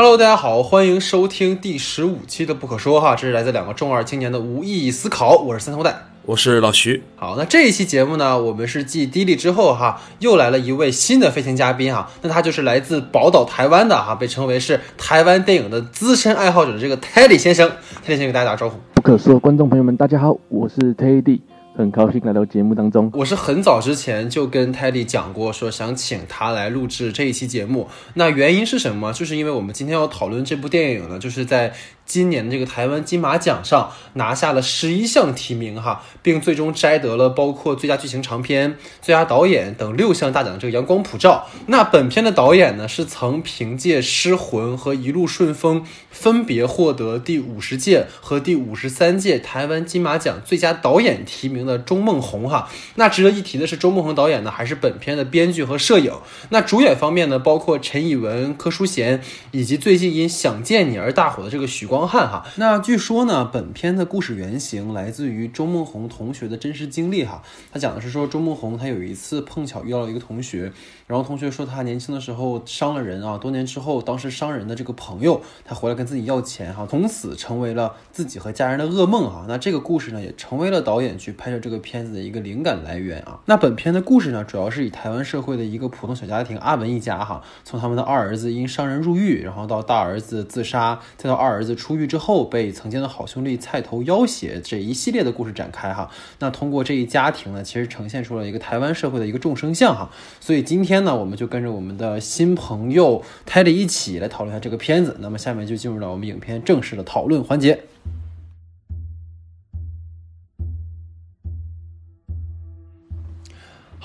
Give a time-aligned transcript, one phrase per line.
[0.00, 5.92] Hello，大家好，欢迎收听第十五期的《不可说》哈，这是来自两个中二青年的无意义思考，我是三头带。
[6.24, 7.02] 我是老徐。
[7.16, 17.68] 好，那这一期节目呢，我们是继迪丽之后哈，又来了一位新的飞行嘉宾哈，那他就是来自宝岛台湾的哈，被称为是台湾电影的资深爱好者的这个 Teddy 先生。
[18.06, 18.76] Teddy 先给大家打个招呼。
[18.94, 21.40] 不可说，观众朋友们，大家好，我是 Teddy。
[21.78, 23.08] 很高兴来到节目当中。
[23.14, 27.86] 我是很早之前就跟泰迪讲过，说想请他来录制这一期节目。
[28.14, 29.12] 那原因是什么？
[29.12, 31.72] 就是因为我们今天要讨论这部电影呢，就是在。
[32.08, 41.46] 今年的这个台湾金马奖上拿下了十一项提名哈，并最终摘得了包括最佳剧情长片、最佳导演等六项大奖的这个阳光普照。
[41.66, 52.70] 那本片的导演呢是曾凭借《失魂》和《一路顺风》分别获得第五十届和第五十三届台湾金马奖最佳导演提名的钟孟宏哈。
[52.94, 56.14] 那值得一提的是，钟孟宏导演呢还是本片的编剧和摄影。
[56.48, 61.97] 那主演方面呢，包括陈以文、柯淑贤，以及最近因《想见你》而大火的这个许光。
[61.98, 67.42] 光汉哈，那据说呢，本片的故事原型来自于周梦红同学的真实经历哈。
[67.72, 70.72] 他讲的是说，周梦红他有一次碰巧遇到了一个同学，
[71.08, 79.44] 然后同学说他年轻的时候伤了人啊，多年之后，当时伤人的这个朋友他回来跟自己要钱哈，从此成为了自己和家人的噩梦哈。
[79.48, 83.40] 那这个故事呢，也成为了导演去拍摄这个片子的一个灵感来源啊。
[83.46, 91.87] 那本片的故事呢，主要是以台湾社会的一个普通小家庭阿文一家哈，从他们的二儿子因伤人入狱，然后到大儿子自杀，再到二儿子出。
[91.88, 96.10] 出狱之后被曾经的好兄弟菜头要挟，这一系列的故事展开哈。
[96.38, 100.10] 那通过这一家庭呢，其实呈现出了一个台湾社会的一个众生相哈。
[100.38, 105.16] 所以今天呢，我们就跟着我们的新朋友泰利一起来讨论一下这个片子。
[105.20, 107.80] 那么下面就进入到我们影片正式的讨论环节。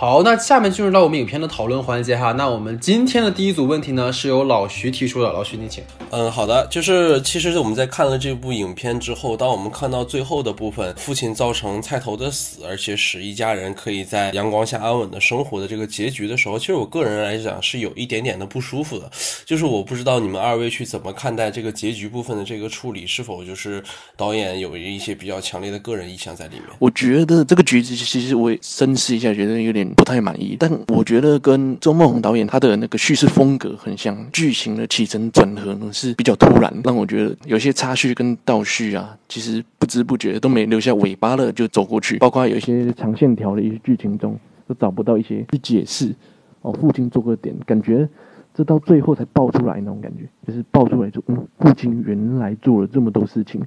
[0.03, 2.33] 好，那下面进入到我们影片的讨论环节哈。
[2.33, 5.31] 那我们今天的第一组问题呢，是由老徐提出的。
[5.31, 5.81] 老徐，你请。
[6.09, 19.09] 嗯，好的，就是其实我们在看了这部影片之后，当我们看到最后的部分，父亲造成菜头的死，而且使一家人可以在阳光下安稳的生活的这个结局的时候，其实我个人来讲是有一点点的不舒服的。
[19.45, 23.81] 就是我不知道你们二位去怎么看待这个结局部分的这个处理，是否就是
[24.17, 26.63] 导演有一些比较强烈的个人意向在里面？
[26.79, 29.92] 我觉得这个局子其实我深思一下，觉得有点。
[29.93, 44.37] 不太满意，但我觉得跟周梦红导演他的那个叙事风格很像，剧情的起承转合呢是比较突然，让我觉得有些插叙跟倒叙啊，其实不知不觉都没留下尾巴了就走过去，包括有一些长线条的一些剧情中
[44.67, 46.13] 都找不到一些去解释
[46.61, 48.07] 哦，父亲做个点，感觉
[48.53, 53.61] 这到最后才爆出来那种感觉，就是爆出来就，嗯，父亲原来做了这么多事情，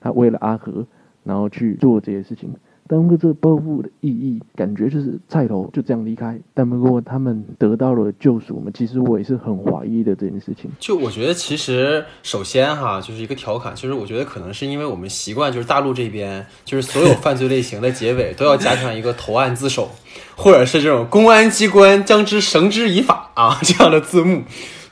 [0.00, 0.86] 他为了阿和，
[1.24, 2.52] 然后去做这些事情。
[2.88, 6.38] 当个这报复的意义，感觉就是菜头就这样离开。
[6.52, 10.70] 但不过他们得到了救赎嘛，其实我也是很怀疑的这件事情。
[10.78, 19.90] 就我觉得，其实首先哈，就是一个调侃，就是我觉得可能是因为我们习惯，就是大陆这边，就是所有犯罪类型的结尾都要加上一个投案自首，
[20.36, 24.42] 或者是这种公安机关将之绳之以法啊这样的字幕。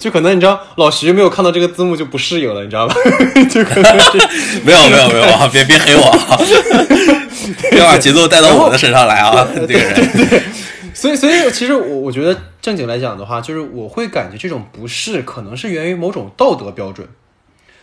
[0.00, 2.94] 就可能你知道，老徐没有看到这个字幕就不适应了，你知道吧？
[3.48, 4.18] 就可能是
[4.64, 7.20] 没有没有没有啊，别别黑我。
[7.70, 9.46] 别把节奏带到我的身上来啊！
[9.54, 10.42] 这个人，对，
[10.94, 17.06] 所以所以其实我我觉得正经来讲的话，就是我会感觉这种不适可能是源于某种道德标准，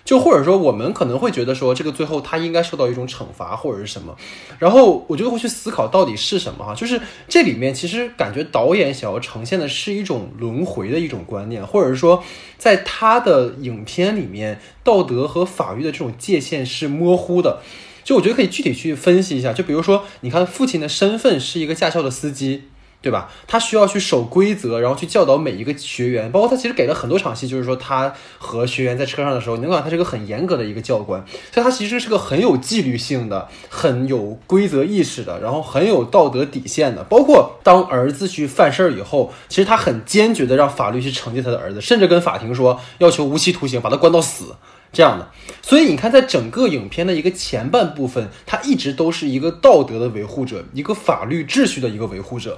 [0.07, 4.15] 就或者说我们可能会觉得说这个最后他应该受到一种惩罚或者是什么，
[4.57, 12.23] 然后我就会去思考到底是什么哈，就是这里面其实感觉导演想要呈现的是一种轮回的一种观念，或者说
[12.57, 17.59] 在他的影片里面道德和法律的这种界限是模糊的。
[18.05, 22.63] 就我觉得可以具体去分析一下，就比如说，你看父亲的身份是一个驾校的司机，
[23.07, 23.31] 对吧？
[23.47, 26.29] 他需要去守规则，然后去教导每一个学员。
[26.29, 31.23] 包括他其实给了很多场戏，就是说他和学员在车上的时候，你能感觉他是个很严格的一个教官，
[31.53, 37.01] 所以他其实是个很有纪律性的、很有规则意识的，然后很有道德底线的。
[37.05, 44.53] 包括当儿子去犯事儿以后，其实他很坚决的让法律去惩戒他的儿子，甚至跟法庭说要求无期徒刑，把他关到死。
[44.93, 45.29] 这样的，
[45.61, 52.57] 所以你看，在整个影片的一个前半部分，他一直都是一个道德的维护者，一个法律秩序的一个维护者。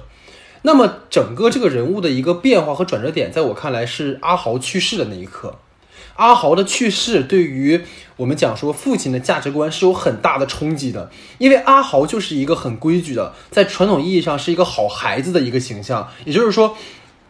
[0.62, 5.58] 那么，整个这个人物的一个变化和转折点，在我看来是阿豪去世的那一刻。
[6.16, 7.80] 阿豪的去世对于
[8.16, 16.08] 我们讲说父亲的价值观是有很大的冲击的，因为阿豪就是一个很规矩的，在传统意义上是一个好孩子的一个形象。
[16.24, 16.76] 也就是说，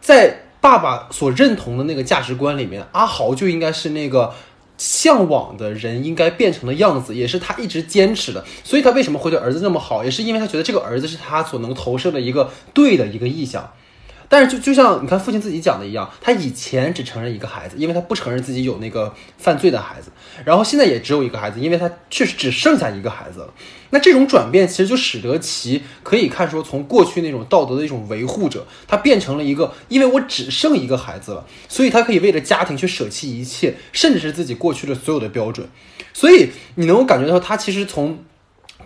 [0.01, 4.33] 在爸爸所认同的那个价值观里面，阿豪就应该是那个。
[4.81, 8.43] 向往的人应该变成的样子，也是他一直坚持的。
[8.63, 13.71] 所以他为什么会对儿子那么好，也是因为他觉得这个儿子是他所能投射的一个对的一个意向。
[14.31, 20.09] 但是就就像你看父亲自己讲的一样，他以前只承认一个孩子，因为他不承认自己有那个犯罪的孩子，
[20.45, 23.53] 然后现在也只有一个孩子，因为他确实只剩下一个孩子了。
[23.89, 35.67] 那这种转变其实就使得其可以看说，从过去那种道德的一种维护者，他变成了一个，因为我只剩一个孩子了，所以他可以为了家庭去舍弃一切，甚至是自己过去的所有的标准。
[36.13, 38.17] 所以你能够感觉到，他其实从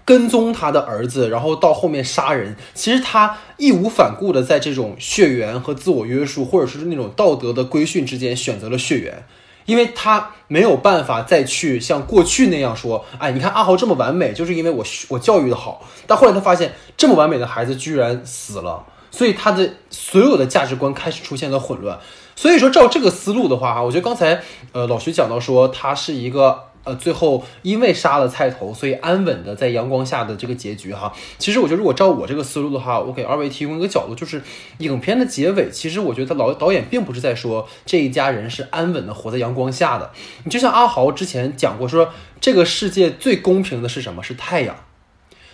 [0.06, 9.26] 跟踪他的儿子，然后到后面杀人，其实他义无反顾的在这种血缘和自我约束，或者是那种道德的规训之间选择了血缘。
[9.66, 15.84] 因为他没有办法再去像过去那样说，哎，你看阿豪这么完美，就是因为我我教育的好。
[16.06, 21.98] 但后来他发现，这么完美的孩子居然死了，所以他的所有的价值观开始出现了混乱。
[22.36, 24.40] 所以说，照这个思路的话，哈，我觉得刚才
[24.72, 26.66] 呃老徐讲到说，他是一个。
[26.86, 31.12] 呃，最后因为杀了菜头，所以安稳的在阳光下的这个结局哈。
[31.38, 34.42] 其实我觉得，如果照我这个思路的话，我给二位提供一个角度，就是
[34.78, 40.12] 影片的结尾，其实我觉得老导演并不是在说这一家人是安稳的活在阳光下的。
[40.44, 44.22] 你就像阿豪之前讲过，说这个世界最公平的是什么？
[44.22, 44.76] 是太阳，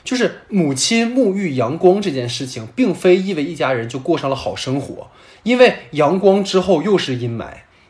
[0.04, 5.10] 就是母亲沐浴阳光这件事情，并非意味一家人就过上了好生活，
[5.44, 7.46] 因为阳光之后又是阴霾。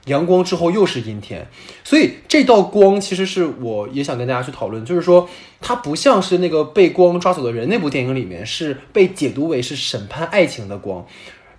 [0.05, 1.47] 阳光之后又是阴天，
[1.83, 11.05] 所以这道光其实是我也想跟大家去讨论，就是说它不像是那个被光抓走的人那部电影里面是被解读为是审判爱情的光，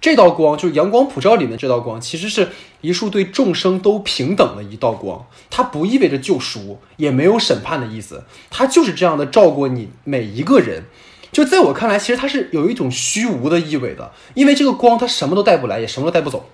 [0.00, 2.48] 这道光就是阳光普照里面这道光，其实是
[2.80, 10.82] 一束对众生都平等的一道光，它不意味着救赎，也没有审判的意思，它就是这样的照顾你每一个人。
[11.30, 16.44] 就在我看来，其实它是有一种虚无的意味的，因为这个光它什么都带不来，也什么都带不走。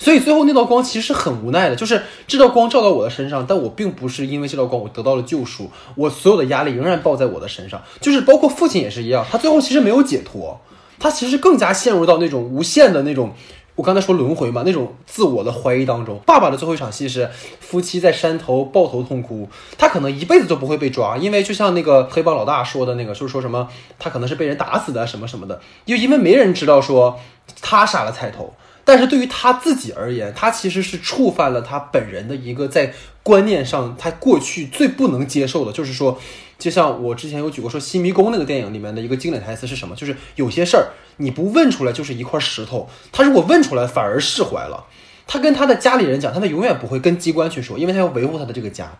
[0.00, 10.58] 所以最后那道光其实是很无奈的，就是这道光照到我的身上，但我并不是因为这道光我得到了救赎，我所有的压力仍然抱在我的身上，就是包括父亲也是一样，他最后其实没有解脱，
[10.98, 13.34] 他其实更加陷入到那种无限的那种，
[13.74, 16.18] 我刚才说轮回嘛，那种自我的怀疑当中。
[16.24, 17.28] 爸爸的最后一场戏是
[17.60, 23.68] 夫妻在山头抱头痛哭，他可能一辈子都不会被抓，因为就像那个黑帮老大说的那个，就是说什么
[23.98, 27.20] 他可能是被人打死的什么什么的，又因为没人知道说
[27.60, 28.54] 他杀了菜头。
[28.84, 32.92] 但是对于他自己而言，他其实是触犯了他本人的一个在
[33.22, 36.18] 观念上他过去最不能接受的，就是说，
[36.58, 39.94] 就像我之前有举过说《新迷宫》那个电影里面的一个经典台词是什么？
[39.94, 44.86] 就是有些事儿你不问出来就是一块石头，他如果问出来反而释怀了。
[45.32, 48.90] 他跟他的家里人讲，他们永远不会跟机关去说，因为他要维护他的这个家。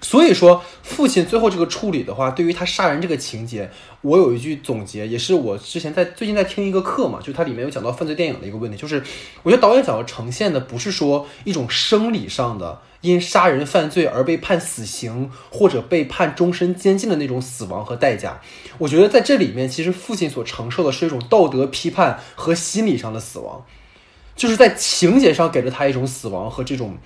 [0.00, 3.68] 所以说，父亲最后这个处理的话，对于他杀人这个情节，
[4.00, 9.02] 我有一句总结，也是我之前在最近在听一个课嘛，就它里面有讲到犯罪电影的一个问题，就是
[9.42, 18.40] 我觉得导演想要呈现的不是说一种生理上的因杀人犯罪而被判死刑或者被判终身监禁的那种死亡和代价，
[18.78, 23.64] 我觉得在这里面其实父亲所承受的是一种道德批判和心理上的死亡，
[24.36, 26.96] 就是在情节上给了他一种死亡和这种。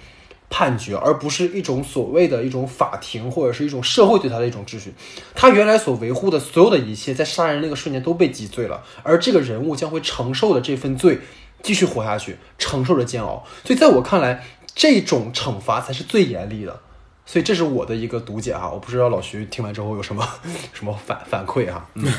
[0.52, 4.92] 判决，而不是一种所谓的一种法庭或者是一种社会对他的一种秩序。
[5.34, 11.18] 他原来所维护的所有的一切，在杀人那个瞬间都被击碎了，而这个人物将会承受的这份罪，
[11.62, 13.42] 继续活下去，承受着煎熬。
[13.64, 14.44] 所以在我看来，
[14.74, 16.78] 这种惩罚才是最严厉的。
[17.24, 20.28] 所以这是我的一个读解哈，我不知道老徐听完之后有什么
[20.74, 21.88] 什么反反馈哈。
[21.94, 22.04] 嗯。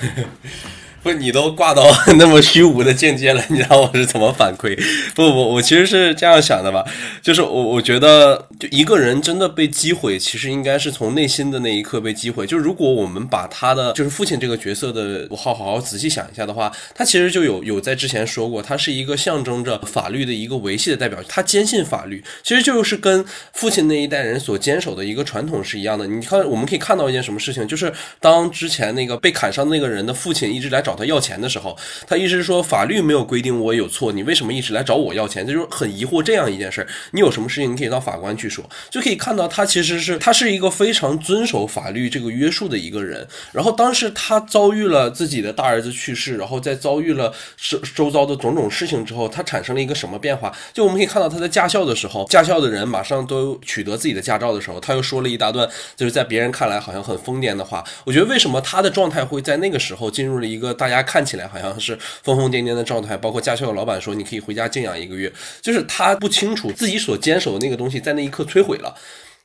[1.04, 1.84] 不，你都挂到
[2.18, 4.74] 那么虚无的境界了，你让我是怎么反馈？
[5.14, 6.86] 不不，我其实是这样想的吧，
[7.22, 12.48] 就是我我觉得，就一个人真的被击毁，其实应该是从内心的那一刻被击毁。
[12.48, 26.08] 就如果我们把他的就是父亲这个角色的好好好仔细想一下的话，他其实就有有在之前说过，他是一个象征着法律的一个维系的代表，他坚信法律，其实就是跟父亲那一代人所坚守的一个传统是一样的。
[26.08, 27.92] 你看，我们可以看到一件什么事情，就是
[28.22, 30.93] 当之前那个被砍伤那个人的父亲一直来找。
[30.94, 31.76] 找他要钱的时候，
[32.08, 35.46] 他一直说法律没有规定我有错，你为什么一直来找我要钱？
[35.46, 36.88] 这就是很疑惑这样一件事儿。
[37.12, 43.28] 你有什么事情，你可以到法官去说，就可以看到他其实是他是一个非常遵守法律这个约束的一个人。
[43.52, 50.56] 然后当时他遭遇了自己的大儿子去世，然后再遭遇了周周遭的种种事情之后，他产生了一个什么变化？
[50.74, 57.84] 就我们可以看到他在驾校的时候，驾校的人马上都取得自己的驾照的时候，他又说了一大段就是在别人看来好像很疯癫的话。
[58.06, 60.72] 我觉得为什么他的状态会在那个时候进入了一个。
[60.84, 68.94] 大家看起来好像是疯疯癫癫的状态，包括驾校的老板说你可以回家静养一个月，就是他不清楚自己所坚守的那个东西在那一刻摧毁了。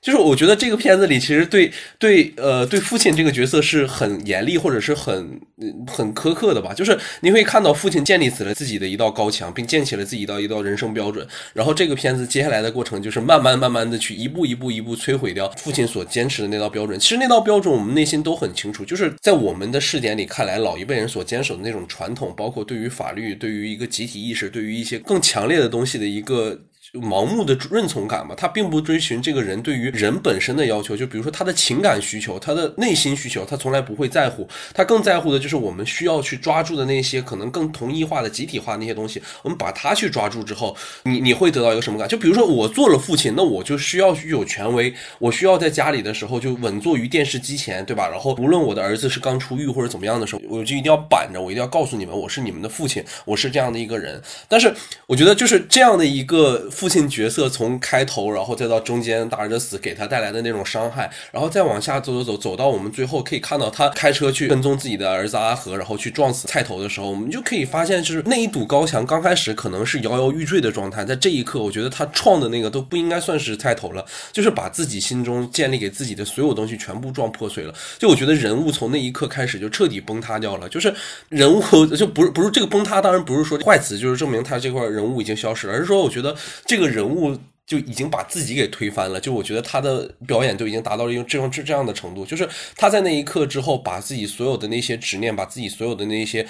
[0.00, 5.40] 就是我觉得这个片子里其实对对呃对父亲这个角色是很严厉或者是很
[5.88, 6.72] 很苛刻的吧。
[6.72, 11.26] 就是你会看到父亲建立起了自己的一道高墙，并建起了自己的一道人生标准。
[11.52, 16.98] 然后这个片子接下来的过程就是慢慢慢慢的去一步一步一步摧毁掉父亲所坚持的那道标准。
[17.00, 26.56] 其实那道标准我们内心都很清楚，就是在我们的视点里看来，老一辈人所坚守的那种传统，包括对于法律、对于一个集体意识、对于一些更强烈的东西的一个。
[27.00, 39.22] 盲目的认从感嘛，他并不追寻这个人对于人本身的要求，就比如说他的情感需求、他的内心需求，他从来不会在乎，他更在乎的就是我们需要去抓住的那些可能更同一化的、集体化那些东西。
[39.42, 42.08] 我们把它去抓住之后，你你会得到一个什么感？
[42.08, 48.08] 就比如说我做了父亲，那我就需要具有权威，我需要在家里的时候就稳坐于电视机前，对吧？
[48.08, 54.20] 然后无论我的儿子是刚出狱或者怎么样的时候，我就一定要板着，我一定要告诉你们，我是你们的父亲，我是这样的一个人。
[54.48, 54.72] 但是
[55.06, 57.50] 我觉得就是这样的一个父父亲角色。
[57.50, 77.74] 从开头，然后再到中间大儿子死给他带来的那种伤害，然后再往下走走走，走到我们最后可以看到他开车去跟踪自己的儿子阿和，然后去撞死菜头的时候，我们就可以发现，就是那一堵高墙刚开始可能是摇摇欲坠的状态，在这一刻，我觉得他撞的那个都不应该算是菜头了，就是把自己心中建立给自己的所有东西全部撞破碎了。
[77.98, 80.94] 就我觉得人物从那一刻开始就彻底崩塌掉了，就是
[81.28, 86.34] 人物就不是不是这个崩塌，当然不是说坏词，就是证明他这块人物已经消失了，而是说我觉得
[86.68, 87.36] 这个人物。
[87.68, 89.20] 就已经把自己给推翻了。
[89.20, 96.48] 就我觉得他的表演就已经达到了一种这种这这样的程度，就是他在那一刻之后，把自己所有的那些执念，把自己所有的那些。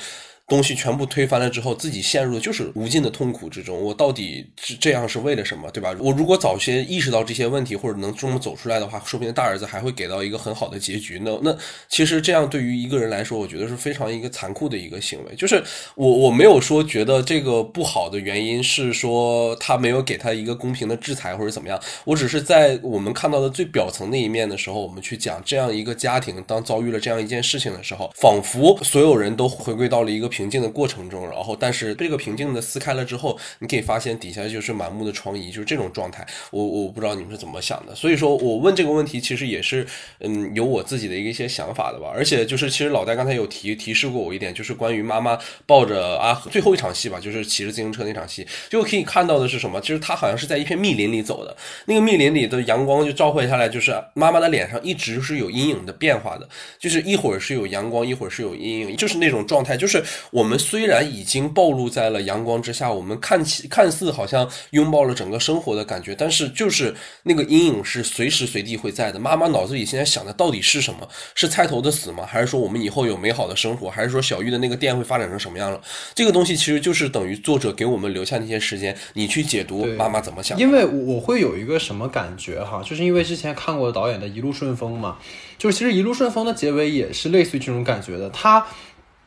[0.48, 3.78] 东西全部推翻了之后，自己陷入的就是无尽的痛苦之中。
[3.78, 5.94] 我到底是这样是为了什么，对吧？
[5.98, 11.20] 我如果早些意识到这些问题，或者能这么走出来的话，说不定大儿子还会给到一个很好的结局。
[11.22, 11.54] 那那
[11.90, 15.34] 其实这样对于一个人来说，我觉得是非常一个残酷的一个行为。
[15.36, 15.62] 就是
[15.94, 21.78] 我我没有说觉得这个不好的原因是说他没有给他一个公平的制裁或者怎么样。
[22.06, 30.26] 我只是在我们看到的最表层那一面的时候，我们去讲这样一个家庭当遭遇了这样一件事情的时候，仿佛所有人都回归到了一个。
[30.38, 36.24] 平静的过程中，然后但是这个平静的撕开了之后，你可以发现底下就是满目的疮痍，就是这种状态。
[36.52, 39.84] 我我不知道你们是怎么想的，所以说我问这个问题，其实也是
[40.20, 42.12] 嗯有我自己的一些想法的吧。
[42.14, 49.80] 而且就是其实老戴刚才有提提示过我一点，就是关于妈妈抱着阿和最后一场戏吧，就是骑着自行车那场戏，就可以看到的是什么？
[49.80, 59.98] 就是他好像是在一片密林里走的，那个密林里的阳光就照会下来，就是妈妈的脸上一直是有阴影的变化的，就是一会儿是有阳光，一会儿是有阴影，就是那种状态，就是。
[60.30, 69.18] 我们虽然已经暴露在了阳光之下，我们看起看似好像拥抱了整个生活的感觉，但是就是那个阴影是随时随地会在的。
[69.18, 71.08] 妈妈脑子里现在想的到底是什么？
[71.34, 72.24] 是菜头的死吗？
[72.26, 73.90] 还是说我们以后有美好的生活？
[73.90, 75.80] 还是说小玉的那个店会发展成什么样了？
[76.14, 80.58] 这个东西其实就是等于作者给我们留下那些时间，你去解读妈妈怎么想。
[80.58, 85.18] 因为我会有一个什么感觉哈，就是因为之前看过导演的《一路顺风》嘛，
[85.56, 88.66] 就是其实《一路顺风》的结尾也是类似于这种感觉的，他。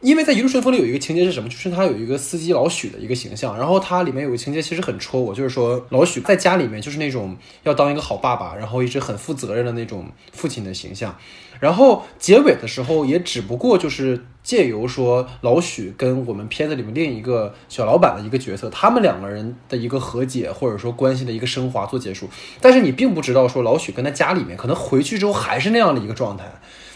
[0.02, 1.48] 因为在一路顺风里有一个情节是什么？
[1.48, 11.16] 就是他有一个司机老许的一个形象，然后它里面有个情节其实很戳我，就是说老许在家里面就是那种要当一个好爸爸，然后一直很负责任的那种父亲的形象。
[11.60, 22.28] 然后结尾的时候也只不过就是借由说老许跟我们片子里面另一个小老板的一个角色，他们两个人的一个和解或者说关系的一个升华做结束。
[22.60, 26.52] 但是你并不知道说老许跟他家里面可能回去之后还是那样的一个状态。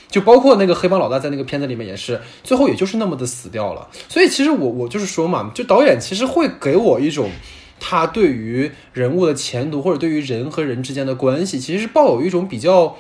[0.10, 3.88] 就包括那个黑帮老大在那个片子里面也是，最后也就是那么的死掉了。
[4.08, 7.30] 所以其实我我就是说嘛，就导演其实会给我一种，
[7.80, 12.96] 他对于人物的前途或者对于人和人之间的关系，其实是抱有一种比较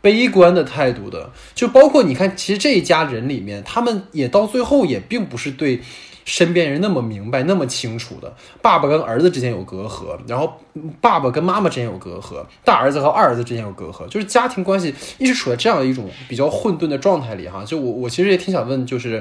[0.00, 1.30] 悲观的态度的。
[1.54, 5.80] 就包括你看，其实这一家人里面，他们也到最后也并不是对。
[6.30, 8.32] 身边人那么明白、那么清楚的，
[8.62, 10.52] 爸爸跟儿子之间有隔阂，然后
[11.00, 17.64] 爸爸跟妈妈之间有隔阂，大儿子和二儿子之间有隔阂，就是家庭关系一直处在这样一种比较混沌的状态里哈。
[17.64, 19.20] 就我我其实也挺想问，就是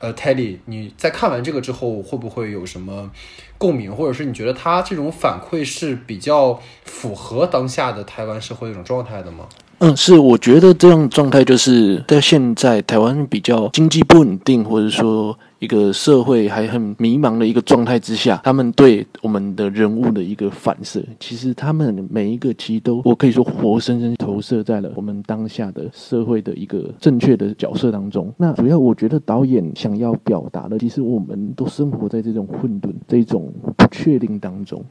[0.00, 3.10] 呃，Teddy，你在看完这个之后会不会有什么
[3.56, 9.46] 共鸣，或者是你觉得他这种反馈是比较符合当下的台湾社会一种状态的吗？
[9.78, 15.38] 嗯，是，我觉得这样状态就是在现在台湾比较经济不稳定，或者说。
[15.60, 28.32] 一个社会还很迷茫的一个状态之下，他们对我们的人物的一个反射，其实他们每一个其实都，我可以说活生生投射在了我们当下的社会的一个正确的角色当中。
[28.38, 34.82] 那主要我觉得导演想要表达的，其实我们都生活在这种混沌、这种不确定当中。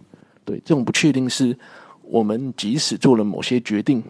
[0.45, 1.57] 对，这种不确定是
[2.03, 4.03] 我们即使做了某些决定。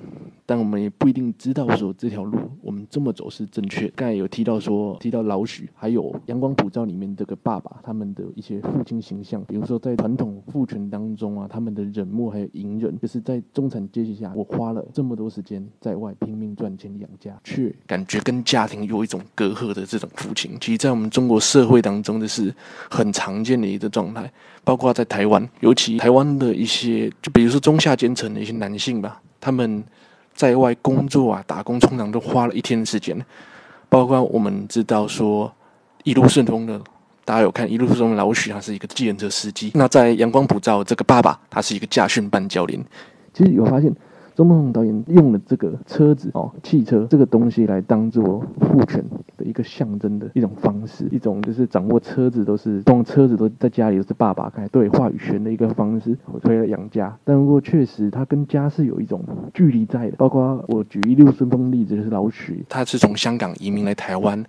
[0.50, 3.88] 但我们也不一定知道说这条路我们这么走是正确。
[3.90, 22.52] 刚才有提到说，提到老许，还有《阳光普照》里面这个爸爸他们的一些父亲形象，比如说在传统父权当中啊，他们的忍默还有隐忍，就是在中产阶级下，我花了这么多时间在外拼命赚钱养家，却感觉跟家庭有一种隔阂的这种父亲，其实，在我们中国社会当中，这是
[22.90, 24.28] 很常见的一个状态。
[24.64, 29.84] 包括在台湾，尤其台湾的一些，就比如说中下阶层的一些男性吧，他们
[30.40, 33.14] 在外工作啊、打工，通常都花了一天的时间。
[33.90, 35.54] 包括我们知道说，
[36.06, 36.80] 一路顺风的，
[37.26, 39.70] 大家有看一路顺风的老许，他是一个计程车司机。
[39.76, 42.82] 那在阳光普照这个爸爸，他是一个驾训班教练。
[43.34, 43.94] 其实有发现。
[44.40, 49.04] 周梦红导演用了这个车子哦，汽车这个东西来当做父权
[49.36, 57.14] 的一个象征的一种方式，一种就是掌握车子都是，动车子都在家里都是爸爸开对话语权的一个方式，为了养家。
[57.26, 59.22] 但不过确实，他跟家是有一种
[59.54, 60.16] 距离在的。
[60.16, 64.42] 包括我举一六顺风例子，就是老许，他是从香港移民来台湾。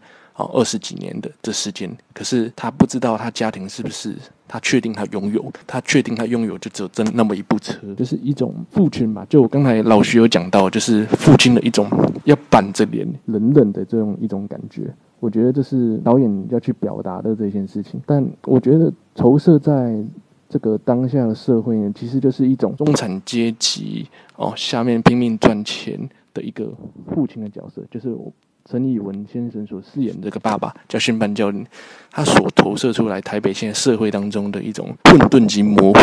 [0.54, 4.14] 二十几年的这时间，可是他不知道他家庭是不是
[4.52, 9.24] 他确定他拥有，他确定他拥有就只有真那么一部车，就是一种父亲吧。
[9.28, 11.88] 就我刚才老徐有讲到，就是父亲的一种
[12.24, 14.92] 要板着脸、冷冷的这种一种感觉。
[15.20, 18.02] 我觉得这是导演要去表达的这件事情。
[18.04, 19.96] 但我觉得投射在
[20.48, 25.96] 这个当下的社会呢，其实就是一种中产阶级哦，下面拼命赚钱
[26.34, 26.72] 的一个
[27.14, 28.32] 父亲的角色，就是我。
[28.68, 31.66] 陈以文先生所饰演的这个爸爸叫训班教练，
[32.10, 36.00] 他所投射出来台北现在社会当中的一种混沌及模糊。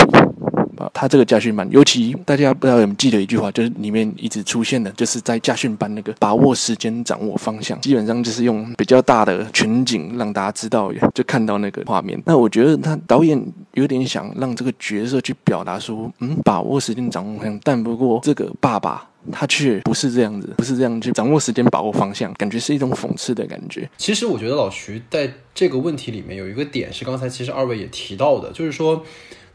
[0.94, 12.22] 他这个驾训班，尤其大家不知道有没有记得一句话，就是里面一直出现的，就是在驾训班那个把握时间、掌握方向，基本上就是用比较大的全景让大家知道，就看到那个画面。
[12.26, 13.42] 那我觉得他导演
[13.74, 19.08] 有点想让这个角色去表达说，嗯，把握时间、掌握方向，但不过这个爸爸。
[19.30, 23.90] 他却不是这样子，不是这样去掌握时间、把握方向，感觉是一种讽刺的感觉。
[23.98, 29.04] 其实我觉得老徐在这个问题里面有一个点是刚才其实二位也提到的，就是说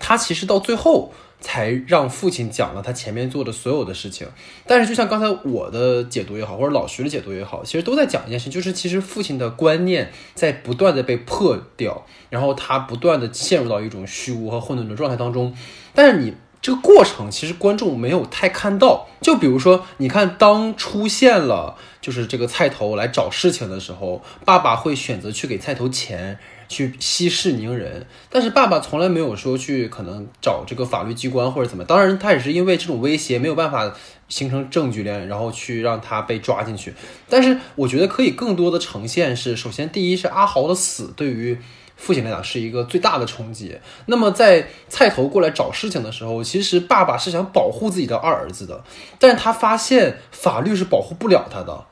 [0.03, 4.27] 他其实到最后才让父亲讲了他前面做的所有的事情。
[4.67, 15.57] 但是就像刚才我的解读也好，或者老徐的解读也好，其实都在讲一件事，就是其实父亲的观念在不断的被破掉，然后他不断的陷入到一种虚无和混沌的状态当中。
[15.95, 16.35] 但是你。
[16.63, 26.39] 这个过程其实观众没有太看到，就比如说，你看当出现了就是这个菜头来找事情的时候，爸爸会选择去给菜头钱，
[26.73, 33.95] 去息事宁人，但是爸爸从来没有说去可能找这个法律机关或者怎么，当然他也是因为这种威胁没有办法
[34.29, 36.95] 形成证据链，然后去让他被抓进去，
[37.29, 41.59] 但是我觉得可以更多的呈现是，首先第一是阿豪的死对于。
[41.95, 43.79] 父亲来讲是一个最大的冲击。
[44.07, 48.83] 那么在菜头过来找事情的时候，其实爸爸是想保护自己的二儿子的，
[49.21, 51.85] 但是他发现法律是保护不了他的。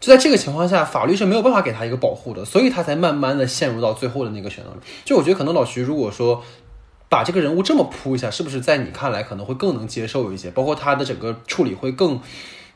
[0.00, 4.70] 就在这个情况下，法律是没有办法给他一个保护的，所以他才慢慢的陷入到最后的那个选择。
[5.04, 6.42] 就我觉得可能老徐如果说
[7.08, 10.50] 把这个人物这么铺一下，是不是在你看来可能会更能接受一些？
[10.52, 12.20] 包括他的整个处理会更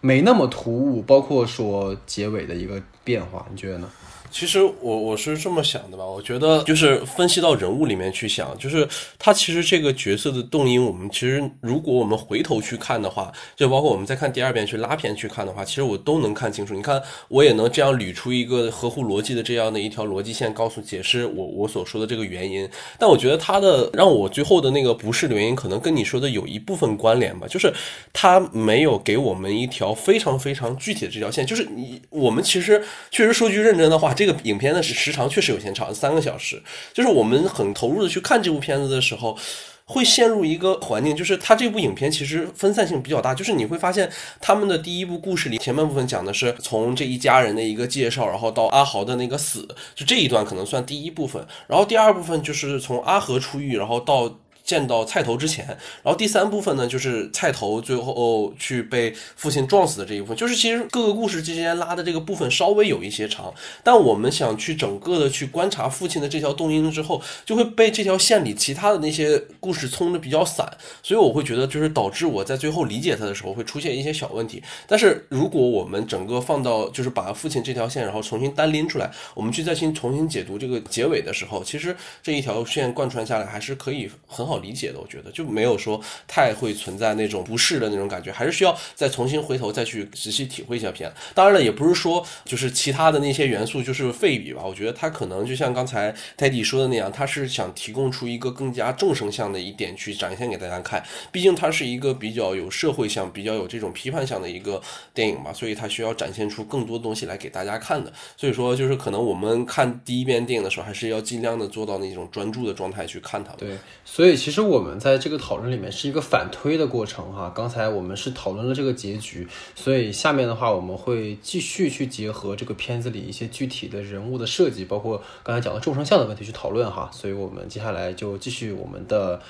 [0.01, 3.89] 没那么突兀，包括说结尾的一个变化，你觉得呢？
[4.33, 16.73] 其实我我是这么想的吧，我觉得就是分析到人物里面去想，就是他其实这个角色的动因，我们其实如果我们回头去看的话，就包括我们再看第二遍去拉片去看的话，其实我都能看清楚。
[16.75, 22.67] 你看，我也能这样捋出一个合乎逻辑的这样的一条逻辑线，告诉解释我我所说的这个原因。
[22.99, 27.71] 但我觉得他的让我最后的那个不是的原因，可能跟你说的有一部分关联吧，就是
[28.15, 31.47] 他没有给我们一条非常非常具体的这条线。
[31.47, 34.15] 就是你我们其实确实说句认真的话。
[34.25, 36.63] 这个影片的时长确实有些长，三个小时。
[36.93, 39.37] 就是我们很投入的去看这部片子的时候，
[39.85, 43.35] 会陷入一个环境，就是它这部影片其实分散性比较大。
[43.35, 44.09] 就是你会发现，
[44.41, 51.45] 他们的第一部故事里前半部分讲的是从这一家人的一个介绍，然后到阿豪的那个死，就这一段可能算第一部分。
[51.67, 54.39] 然后第二部分就是从阿和出狱，然后到。
[54.65, 55.67] 见到菜头之前，
[56.03, 70.71] 然后第三部分呢，就是菜头最后去被父亲撞死的这一部分，就是其实各个故事之间拉的这个部分稍微有一些长，但我们想去整个的去观察父亲的这条动因之后，就会被这条线里其他的那些故事冲的比较散，
[71.03, 74.63] 所以我会觉得就是导致我在最后理解他的时候会出现一些小问题。
[74.87, 84.52] 但是如果我们整个放到就是把父亲这条线然后重新单拎出来，我们去再新重新解读这个结尾的时候，其实这一条线贯穿下来还是可以很好。
[84.53, 91.11] 好理解的，我觉得就没有说太会存在那种不适的那种感觉，还是需要再重新回头再去仔细体会一下片。
[91.35, 101.03] 当然了，也不是说就是其他的那些元素就是废笔吧，我觉得他可能就像刚才泰迪说的那样，他是想提供出一个更加众生相的一点去展现给大家看。
[101.31, 104.81] 毕竟它是一个比较有社会向、比较有这种批判向的一个
[105.15, 108.13] 电影嘛，所以它需要展现出更多东西来给大家看的。
[108.37, 113.53] 所以说，就是可能我们看第一遍电影的时候，还是要尽量的做到那种专注的状态去看它。
[113.55, 117.53] 对，所以其实我们在这个讨论里面是一个反推的过程哈。
[117.55, 127.09] 刚才我们是讨论了这个结局，所以下面的话我们会继续去结合这个片子里一些具体的人物的设计，包括刚才讲的众生相的问题去讨论哈。
[127.13, 129.41] 所以我们接下来就继续我们的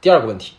[0.00, 0.54] 第二个问题。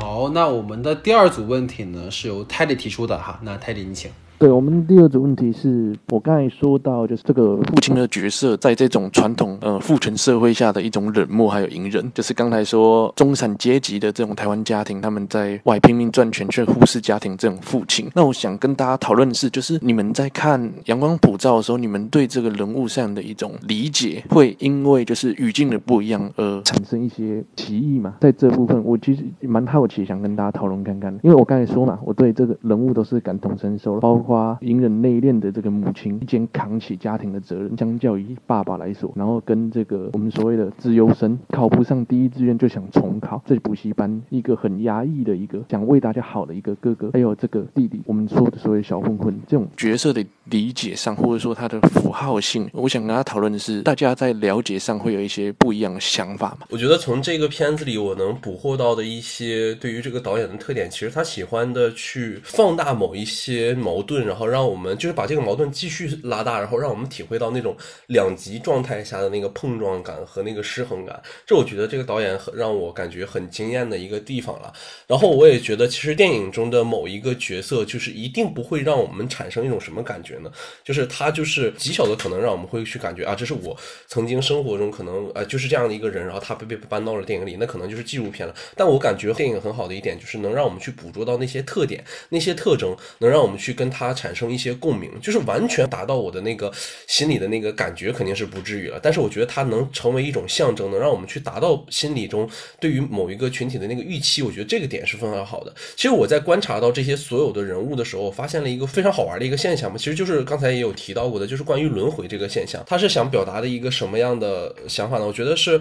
[0.00, 3.38] 好，那我们的第二组问题呢是由泰迪提出的哈。
[3.44, 4.10] 那泰迪，你请。
[4.38, 18.08] 对我们第二组问题是我刚才说到，就是这个父亲的角色在这种传统呃父权社会下的一种冷漠还有隐忍，就是刚才说中产阶级的这种台湾家庭，他们在外拼命赚钱却忽视家庭这种父亲。
[18.14, 28.14] 那我想跟大家讨论的是，就是你们在看《阳光普照》的时候，你们对这个人物上的一种理解，会因为就是语境的不一样而产生一些歧义嘛？
[28.20, 34.24] 在这部分，我其实蛮好奇，想跟大家讨论看看，因为我刚才说嘛，我对这个人物都是感同身受，包。
[34.28, 56.66] 花隐忍内敛的这个母亲，一肩扛起家庭的责任，相较于爸爸来说，然后跟这个我们所谓的自由生，考不上第一志愿就想重考，这补习班一个很压抑的一个想为大家好的一个哥哥，还有这个弟弟，我们说的所谓小混混，这种角色的理解上，或者说他的符号性，我想跟他讨论的是，大家在了解上会有一些不一样的想法吗？
[56.68, 64.17] 我觉得从这个片子里，我能捕获到的一些对于这个导演的特点，其实他喜欢的去放大某一些矛盾。
[64.26, 67.76] 然后让我们就是把这个矛盾继续拉大，然后让我们体会到那种
[68.06, 71.20] 两极状态下的那个碰撞感和那个失衡感。
[71.46, 74.72] 这我觉得这个导演很让我感觉很惊艳的一个地方了。
[75.06, 80.50] 然后我也觉得，其实电影中的某一个角色，就是一定不会让我们产生一种什么感觉呢？
[80.82, 83.76] 就是他就是极小的可能让我们会去感觉啊，这是我
[84.06, 88.54] 曾经生活中可能呃就是这样的一个人，然后他被被搬到了电影里，那可能就是纪录片了。
[88.74, 94.07] 但我感觉电影很好的一点就是能让我们去捕捉到那些特点、那些特征，能让我们去跟他。
[94.08, 96.72] 它产生一些共鸣，就是完全达到我的那个
[97.06, 98.98] 心里的那个感觉，肯定是不至于了。
[99.02, 102.48] 但是我觉得它能成为一种象征，能让我们去达到心理中
[102.80, 104.42] 对于某一个群体的那个预期。
[104.42, 105.74] 我觉得这个点是非常好的。
[105.94, 112.82] 其实我在观察到这些所有的人物的时候，我发现了一个非常好玩的一个现象嘛，其实就是刚才也有提到过的，就是关于轮回这个现象。
[112.86, 115.26] 他是想表达的一个什么样的想法呢？
[115.26, 115.80] 我觉得是。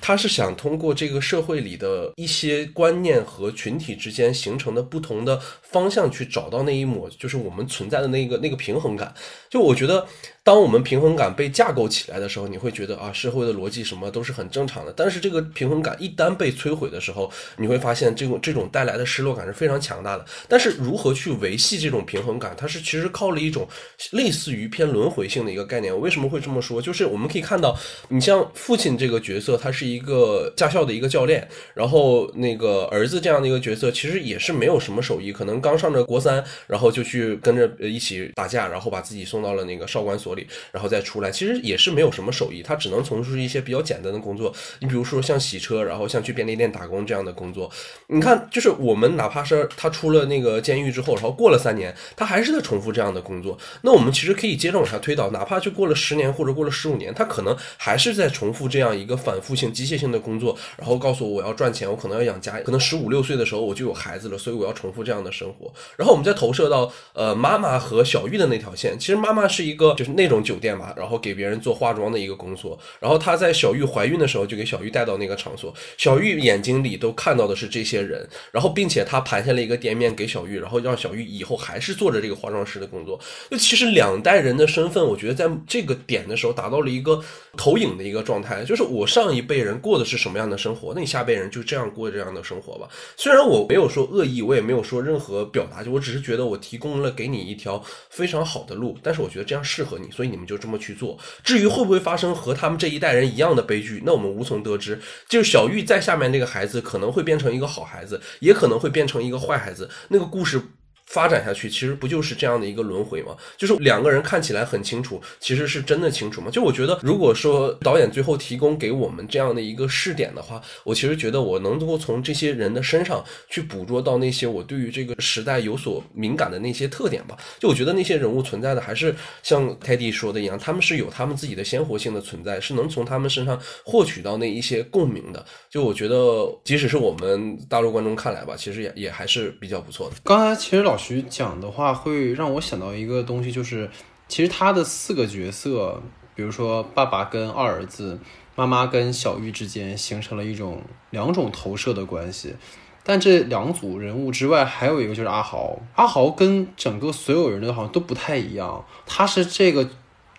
[0.00, 9.14] 他是想通过这个社会里的一些观念和群体之间形成的不同的方向，去找到那一抹，就是我们存在的那个那个平衡感。
[9.50, 10.06] 就我觉得。
[10.46, 14.94] 当我们平衡感被架构起来的时候，你会觉得啊，社会的逻辑什么都是很正常的。
[14.96, 20.24] 但是这个平衡感一旦被摧毁的时候，你会发现这种这种带来的失落感是非常强大的。
[20.46, 23.66] 但是如何去维系这种平衡感，它是其实靠了一种
[24.12, 25.92] 类似于偏轮回性的一个概念。
[25.92, 26.80] 我为什么会这么说？
[26.80, 27.76] 就是我们可以看到，
[28.08, 40.35] 你像父亲这个角色，他是一个驾校的一个教练，然后那个儿子这样的一个角色，其实也是没有什么手艺，可能刚上着国三，然后就去跟着一起打架，然后把自己送到了那个少管所。
[40.72, 44.52] 然后再出来，其实也是没有什么手艺，他只能从事一些比较简单的工作。
[44.80, 47.70] 你比如说像洗车，然后像去便利店打工这样的工作。
[48.08, 53.56] 你看，就是我们哪怕是他出了那个监狱之后，然后过了三年，他还是在重复这样的工作。
[53.82, 60.56] 那我们其实可以接着往下推导，哪怕就过了十年或者过了十五年，他可能还是在重复这样一个反复性、机械性的工作。
[60.76, 65.72] 然后告诉我我要赚钱，我可能要养家，可能十五六岁的时候我就有孩子了，所以我要重复这样的生活。
[65.96, 72.76] 然后我们再投射到呃妈妈和小玉的那条线，其实妈妈是一个就是那种酒店嘛，然后给别人做化妆的一个工作。
[72.98, 78.28] 然后她在小玉怀孕的时候就给小玉带到那个场所，小玉眼睛里都看到的是这些人。
[78.50, 83.20] 然后并且她盘下了一个店面给小玉，然后让小玉以后还是做着这个化妆师的工作。
[83.48, 87.22] 就其实两代人的身份，我觉得在这个点的时候达到了一个
[87.56, 92.88] 投影的一个状态，就是我上一辈人过的是什么样的生活，那你下辈人就这样过这样的生活吧。
[93.16, 101.18] 虽然我没有说恶意，我也没有说任何表达，就我只是觉得我提供了给你一条非常好的路，但是我觉得这样适合你，所以你们就这么去做。
[101.44, 104.98] 至于会不会发生和他们这一代人一样的悲剧，那我们无从得知。
[105.28, 108.20] 就是小玉在下面那个孩子可能会变成一个好孩子。
[108.40, 109.90] 也可能会变成一个坏孩子。
[110.08, 110.60] 那个故事
[111.06, 113.34] 发展下去，其实不就是这样的一个轮回吗？
[113.56, 116.50] 就是两个人看起来很清楚，其实是真的清楚吗？
[116.50, 127.36] 就我觉得，如果说导演最后提供给我们这样的一个试点的话，我其实觉得我能够从这些人的身上去捕捉到那些我对于这个时代有所敏感的那些特点吧。
[127.58, 135.44] 就我觉得那些人物存在的还是像泰迪说的一样，他们是有他们自己的鲜活性的存在，是能从他们身上获取到那一些共鸣的。
[135.70, 140.16] 就我觉得，即使是我们大陆观众看来吧，其实也也还是比较不错的。
[140.24, 143.90] 刚才其实老徐讲的话，会让我想到一个东西，就是
[144.28, 146.02] 其实他的四个角色，
[146.34, 148.18] 比如说爸爸跟二儿子，
[148.54, 152.54] 妈妈跟小玉之间形成了一种两种投射的关系。
[153.02, 155.78] 但这两组人物之外，还有一个就是阿豪。
[155.94, 159.88] 阿豪跟整个所有人都好像都不太一样，他是这个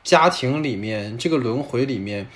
[0.03, 2.27] 家庭里面这个轮回里面。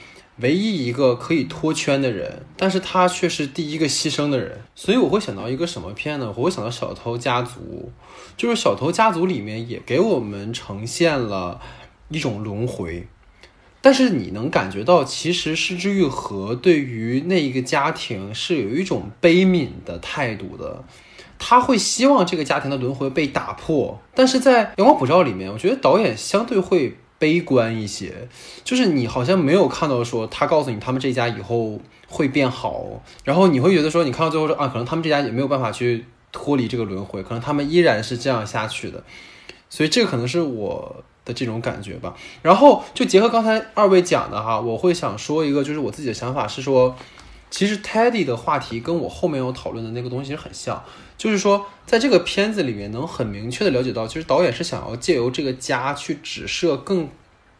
[0.41, 6.33] 唯一一个可以脱圈的人，但是他却是第一个牺牲的人，所以我会想到一个什么片呢？
[6.35, 7.91] 我会想到《小偷家族》，
[8.35, 11.61] 就是《小偷家族》里面也给我们呈现了
[12.09, 13.07] 一种轮回，
[13.81, 20.83] 但是你能感觉到，其实失之愈合对于那一个家庭是有一种悲悯的态度的，
[21.37, 26.97] 他会希望这个家庭的轮回被打破，但是在《阳光普照》里面，我觉得导演相对会。
[27.21, 28.27] 悲观一些，
[28.63, 39.03] 就是你好像没有看到说他告诉你他们这家以后会变好，然后你会觉得说你看到最后说啊，可能他们这家也没有办法去脱离这个轮回，可能他们依然是这样下去的，
[39.69, 42.15] 所以这个可能是我的这种感觉吧。
[42.41, 46.95] 然后就结合刚才二位讲的哈，我会想说一个，就是我自己的想法是说，
[47.51, 50.83] 其实 Teddy 的话题跟我后面要讨论的那个东西是很像。
[51.15, 57.07] 就是说，在这个片子里面，能很明确的了解到，其实导演是想要借由这个家去指涉更。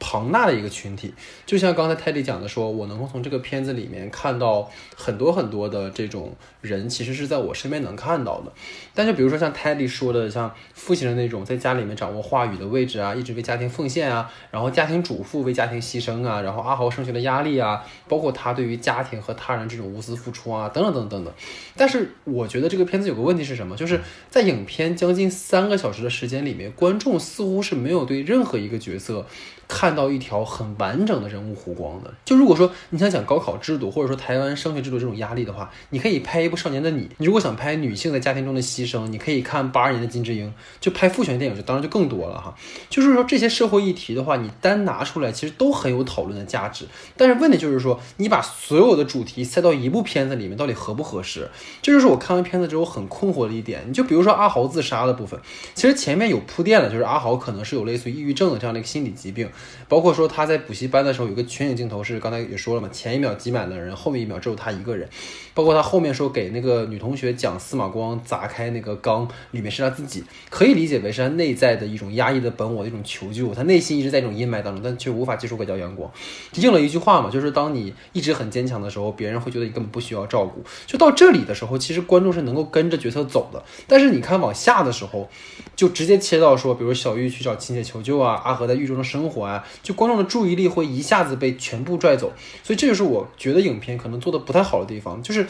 [0.04, 1.14] 庞大的一个群体，
[1.46, 8.52] 就像刚才 Teddy 讲的，说我能够从这个片子里面看到很多很多的这种人，其实是在我身边能看到的。
[8.94, 21.34] 但是比如说像泰迪说的，像父亲的那种在家里面掌握话语的位置啊，一直为家庭奉献啊，然后家庭主妇为家庭牺牲啊，然后阿豪升学的压力啊，包括他对于家庭和他人这种无私付出啊，等等等等等。
[21.76, 23.76] 但是我觉得这个片子有个问题是什么？
[23.76, 29.26] 就是在影片将近三个小时的时间里面，观众似乎是没有对任何一个角色。
[29.74, 37.04] 看到一条很完整的人物弧光的，就如果说你想讲高考制度，或者说台湾升学制度这种压力的话，你可以拍一部《少年的你》。
[37.20, 42.56] 你如果想拍女性在家庭中的牺牺牲，你可以看八二年的金智英，就拍父权电影就当然就更多了哈。
[42.90, 46.86] 就是说这些社会议题的话，你单拿出来其实都很有讨论的价值。
[47.16, 51.50] 但是问题就是说，你把所有的主题塞到一部片子里面，到底合不合适？
[51.82, 53.84] 这就是我看完片子之后很困惑的一点。
[53.88, 55.40] 你就比如说阿豪自杀的部分，
[55.76, 59.50] 其实前面有铺垫了，就是阿豪可能是有类似于抑郁症的这样的一个心理疾病。
[59.88, 65.08] 包括说他在补习班的时候，有个全景镜头是刚才也说了嘛，前一秒挤满了人，后面一秒只有他一个人。
[65.54, 76.12] 包括他后面说给那个女同学讲司马光砸开那个缸，里面是他自己，可以理解为是他内在的一种压抑的本我的一种求救，他内心一直在一种阴霾当中，但却无法接受外交阳光。
[76.56, 80.64] 应了一句话嘛，就是当你一直很坚强的时候，别人会觉得你根本不需要照顾。
[80.86, 83.64] 就到这里的时候，其实观众是能够跟着角色走的。
[83.88, 85.30] 但是你看往下的时候，
[85.76, 89.64] 就直接切到说，比如小玉去找亲戚求救啊，阿和在狱中的生活啊。
[89.82, 92.32] 就观众的注意力会一下子被全部拽走，
[92.64, 95.46] 所以这就是 我觉得影片可能做的不太好的地方，就是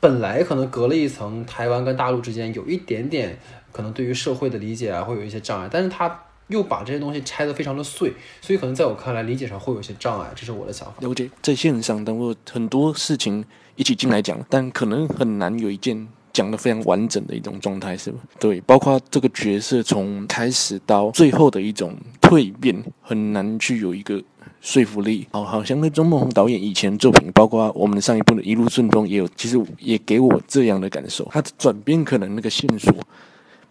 [0.00, 3.38] 本来可能隔了一层，台湾跟大陆之间有一点点
[3.72, 10.94] 可能对于社会的理解啊会有一些障碍，但是他又把这些东西拆得非常的碎，所以可能在我看来理解上会有一些障碍，这是我的想法。
[11.00, 13.44] 了解，在现实上，等我很多事情
[13.76, 16.08] 一起进来讲，但可能很难有一件。
[16.30, 18.20] 讲的非常完整的一种状态，是吧？
[18.38, 24.22] 对，包括这个角色从开始到最后的一种蜕变，很难去有一个
[24.60, 25.26] 说服力。
[25.32, 31.28] 哦，好像那钟孟宏导演以前作品，包括我们的上一部的《一路顺风》，也有，其实也给我这样的感受。
[31.32, 32.92] 他的转变可能那个线索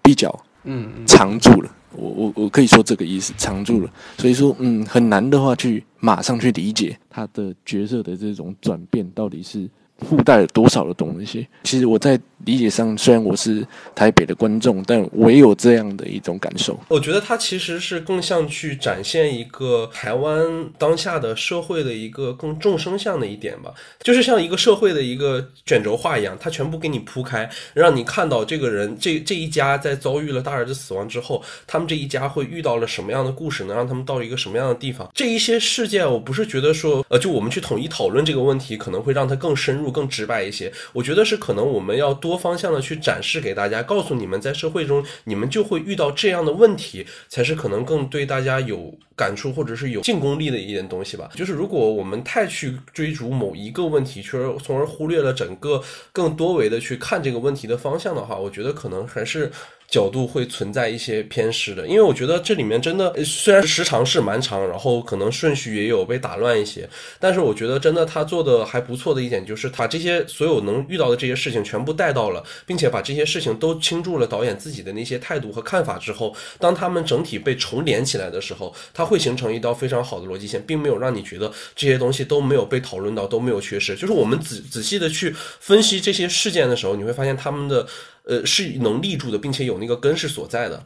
[0.02, 3.92] 比较嗯藏住了，我我我可以说这个意思，藏住了。
[4.18, 9.70] 所以说，嗯，很难的话去马上去理解他的角色的这种转变到底是。
[10.00, 11.48] 附带了多少的东西？
[11.64, 16.80] 其实我在理解上，虽然我是台北的观众，但我也有这样的一种感受。
[16.88, 35.10] 我觉得它其实是更像去展现一个台湾当下的社会的一个更众生相的一点吧，就是像一个社会的一个卷轴画一样，它全部给你铺开，让你看到这个人这这一家在遭遇了大儿子死亡之后，他们这一家会遇到了什么样的故事，能让他们到一个什么样的地方？
[35.16, 39.87] 这一些事件，我不是觉得说，呃，就我们去统一讨论这个问题，可能会让它更深入。
[39.92, 51.30] 更直白一些，我觉得是可能我们要多方向的去展示给大家，告诉你们在社会中你们就会遇到这样的问题，才是可能更对大家有感触或者是有进攻力的一点东西吧。
[51.34, 59.52] 就是如果我们太去追逐某一个问题，却从而忽略了整个更多维的去看这个问题的方向的话，我觉得可能还是
[59.90, 61.88] 角度会存在一些偏失的。
[61.88, 66.88] 因为我觉得这里面真的虽然时长是蛮长，然后可能顺序也有被打乱一些，
[67.20, 83.96] 但是我觉得真的他做的还不错的一点就是把这些所有能遇到的这些事情全部带到了，并且把这些事情都倾注了导演自己的那些态度和看法之后，当他们整体被重连起来的时候，它会形成一道非常好的逻辑线，并没有让你觉得这些东西都没有被讨论到，都没有缺失。
[83.96, 87.88] 就是我们仔仔细的去分析这些事件的时候，你会发现他们的
[88.28, 90.86] 呃是能立住的，并且有那个根是所在的。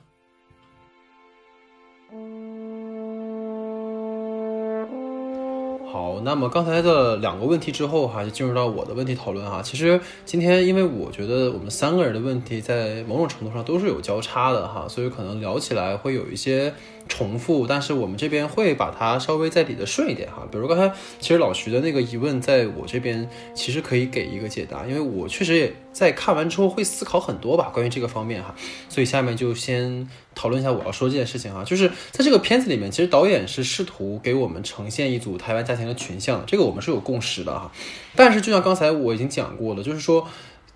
[5.91, 9.61] 好，那么刚才的两个问题之后哈，就进入到我的问题讨论哈。
[9.61, 16.73] 其实今天因为我觉得我们三个人的问题在某种程度上都是有交叉的哈，所以可能聊起来会有一些
[17.11, 20.47] 重复，但是我们这边会把它稍微再理得顺一点哈。
[20.49, 28.55] 比如刚才其实老徐的那个疑问，在我这边其实可以给一个解答，因为我确实也在看完之后会思考很多吧，关于这个方面哈。
[28.87, 37.69] 所以下面就先讨论一下我要说这件事情哈，就是在这个片子里面，其实导演是试图给我们呈现一组台湾家庭的群像，这个我们是有共识的哈。
[38.15, 40.25] 但是就像刚才我已经讲过了，就是说。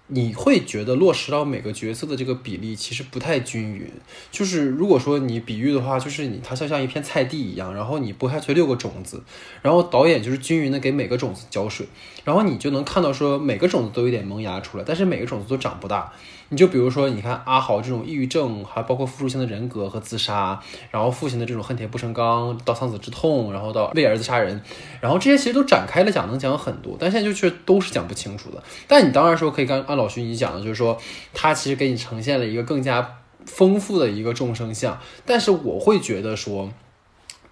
[0.08, 3.90] 你会觉得落实到每个角色的这个比例其实不太均匀。
[4.32, 9.24] 就是如果说你比喻的话，就是你它像像一片菜地一样，然后你播下去六个种子，
[9.64, 11.88] 然后导演就是均匀的给每个种子浇水，
[12.24, 16.14] 然后你就能看到说每个种子都有点萌芽出来，但是每个种子都长不大。
[16.50, 20.60] 你就比如说，你看阿豪这种抑郁症，还包括付出性的人格和自杀，
[20.92, 24.62] 然后父亲的这种恨铁不成钢，到丧子之痛，然后到为儿子杀人，
[25.02, 28.64] 然后这些其实都展开了讲，能讲很多，但现在就却都是讲不清楚的。
[28.88, 30.98] 但你当然说可以跟按老徐你讲的，就是说
[31.34, 36.70] 他其实给你呈现了一个更加丰富的一个众生相，但是我会觉得说。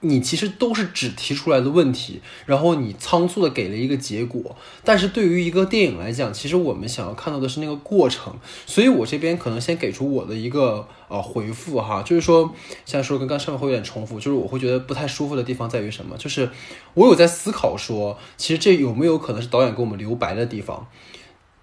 [0.05, 4.55] 你其实都是只提出来的问题，然后你仓促的给了一个结果。
[4.83, 8.33] 但是对于一个电影来讲，其实我们想要看到的是那个过程。
[8.65, 12.53] 所以我这边可能先给出我的一个呃回复哈，就是说，
[12.85, 16.17] 现在说跟刚上面会有点重复，就是我会觉得不太舒服的地方在于什么？
[16.17, 16.49] 就是
[16.93, 20.87] 我有在思考说，其实这有没有可能是导演给我们留白的地方？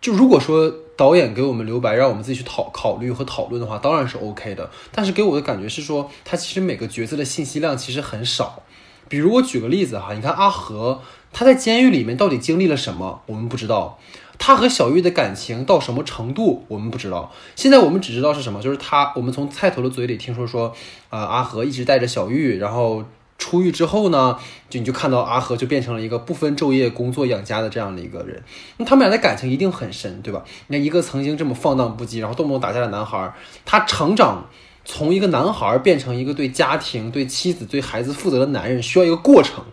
[0.01, 4.71] 就如果说导演给我们留白，让我们自己去讨考虑和讨论的话，当然是 OK 的。
[4.91, 8.63] 但是给我的感觉是说，他其实每个角色的信息量其实很少。
[9.09, 13.99] 比如我举个例子哈，你看阿和他在监狱里面到底经历了什么，我们不知道。
[14.39, 17.31] 他和小玉的感情到什么程度，我们不知道。
[17.55, 20.75] 现在我们只知道是什么，就是他，我们从菜头的嘴里听说说，
[21.11, 23.05] 啊，阿和一直带着小玉，然后。
[23.41, 28.41] 出狱之后呢，就你就看到阿和就变成了一个不分昼夜工作养家的这样的一个人。
[28.77, 30.45] 那他们俩的感情一定很深，对吧？
[30.69, 34.47] 那一个曾经这么放荡不羁，然后动不动打架的男孩，他成长
[34.85, 39.65] 从一个男孩变成一个对家庭、对妻子、对孩子负责的男人，需要一个过程。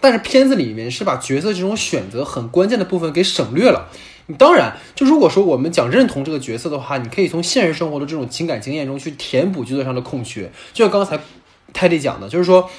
[0.00, 3.88] 但是片子里面是把角色这种选择很关键的部分给省略了。
[4.26, 10.50] 你当然，就如果说我们讲认同这个角色的话，你可以从现实生活的这种情感经验中去填补角色上的空缺。
[10.72, 11.20] 就像刚才
[11.74, 12.70] 泰迪讲的，就是说。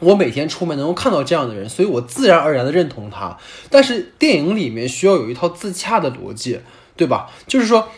[0.00, 3.36] 我每天出门能够看到这样的人，所以我自然而然的认同他。
[3.70, 6.60] 但是电影里面需要有一套自洽的逻辑，
[6.96, 7.30] 对吧？
[7.46, 7.88] 就是说，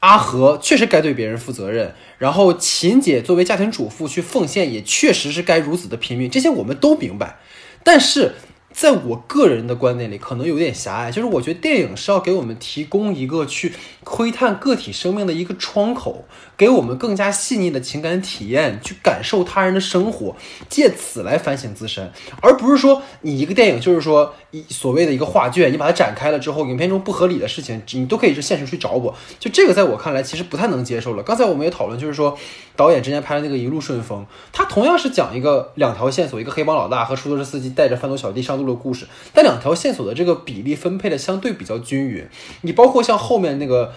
[0.00, 6.30] 阿和确实该对别人负责任，然后秦姐作为家庭主妇去奉献，也确实是该如此的拼命。
[6.30, 7.38] 这些我们都明白，
[7.82, 8.34] 但是。
[8.74, 16.24] 在我个人的观点里，可能有点狭隘，就是我觉得电影是要给我们提供一个去窥探个体生命的一个窗口，
[16.56, 20.34] 给我们更加细腻的情感体验，去感受他人的生活，
[20.68, 22.10] 借此来反省自身，
[22.42, 31.22] 而不是说你一个电影就是说一所谓的一个画卷，你把它展开了之后，影片中不合理的事情你都可以是现实去找我，就这个在我看来其实不太能接受了。
[31.22, 32.36] 刚才我们也讨论，就是说
[32.74, 38.64] 导演之前拍的那个一路顺风，他同样是讲一个两条线索，一个黑帮老大和出租车司机带着贩毒小弟上路。
[38.64, 42.26] 的故事，但两条线索的这个比例分配的相对比较均匀。
[42.62, 43.92] 你包括像后面那个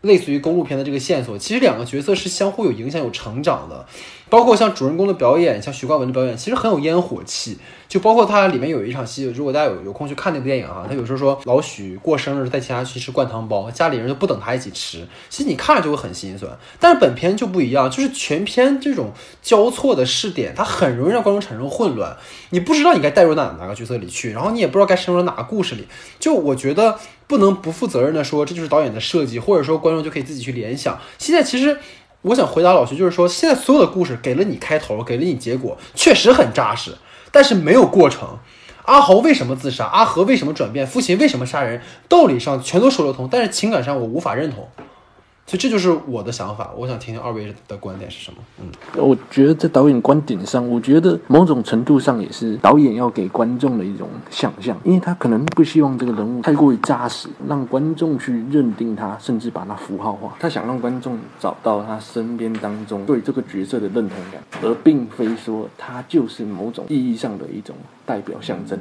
[0.00, 3.86] 类似于公路片的这个线索，其实两个角色是相互有影响、有成长的。
[4.28, 7.58] 包括像主人公的表演，像徐冠文的表演，其实很有烟火气。
[7.88, 16.52] 就包括他里面有一场戏，如果大家有有空去看那部电影啊，他有时候说老许过生日带其他去吃灌汤包，家里人就不等他一起吃，其实你看着就会很心酸。
[16.78, 22.14] 但是本片就不一样，就是全片这种交错的视点，它很容易让观众产生混乱，
[22.50, 25.88] 你不知道你该带入哪哪个角色里去，然后你也不知道该深入哪个故事里。
[26.20, 31.00] 就我觉得不能不负责任的说，这就是导演的设计，或者说观众就可以自己去联想。
[31.16, 31.78] 现在其实。
[32.22, 36.96] 我想回答老徐，就是说，现在所有的故事给了你开头，给了你结果，确实很扎实，
[37.30, 38.38] 但是没有过程。
[38.86, 39.84] 阿豪为什么自杀？
[39.86, 40.86] 阿和为什么转变？
[40.86, 41.80] 父亲为什么杀人？
[42.08, 44.68] 道理上全都说得通，但是情感上我无法认同。
[45.48, 48.38] 所以这就是我的想法，我想听听二位的观点是什么。
[48.60, 60.36] 嗯，我觉得在导演观点上，我觉得某种程度上也是导演要给观众的一种想象，因为他可能不希望这个人物太过于扎实，让观众去认定他，甚至把他符号化。
[60.38, 68.78] 他想让观众找到他身边当中对这个角色的认同感，而并非说他就是某种意义上的一种代表象征。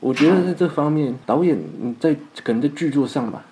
[0.00, 1.58] 我觉得在这方面，导演
[2.00, 3.44] 在可能在剧作上吧。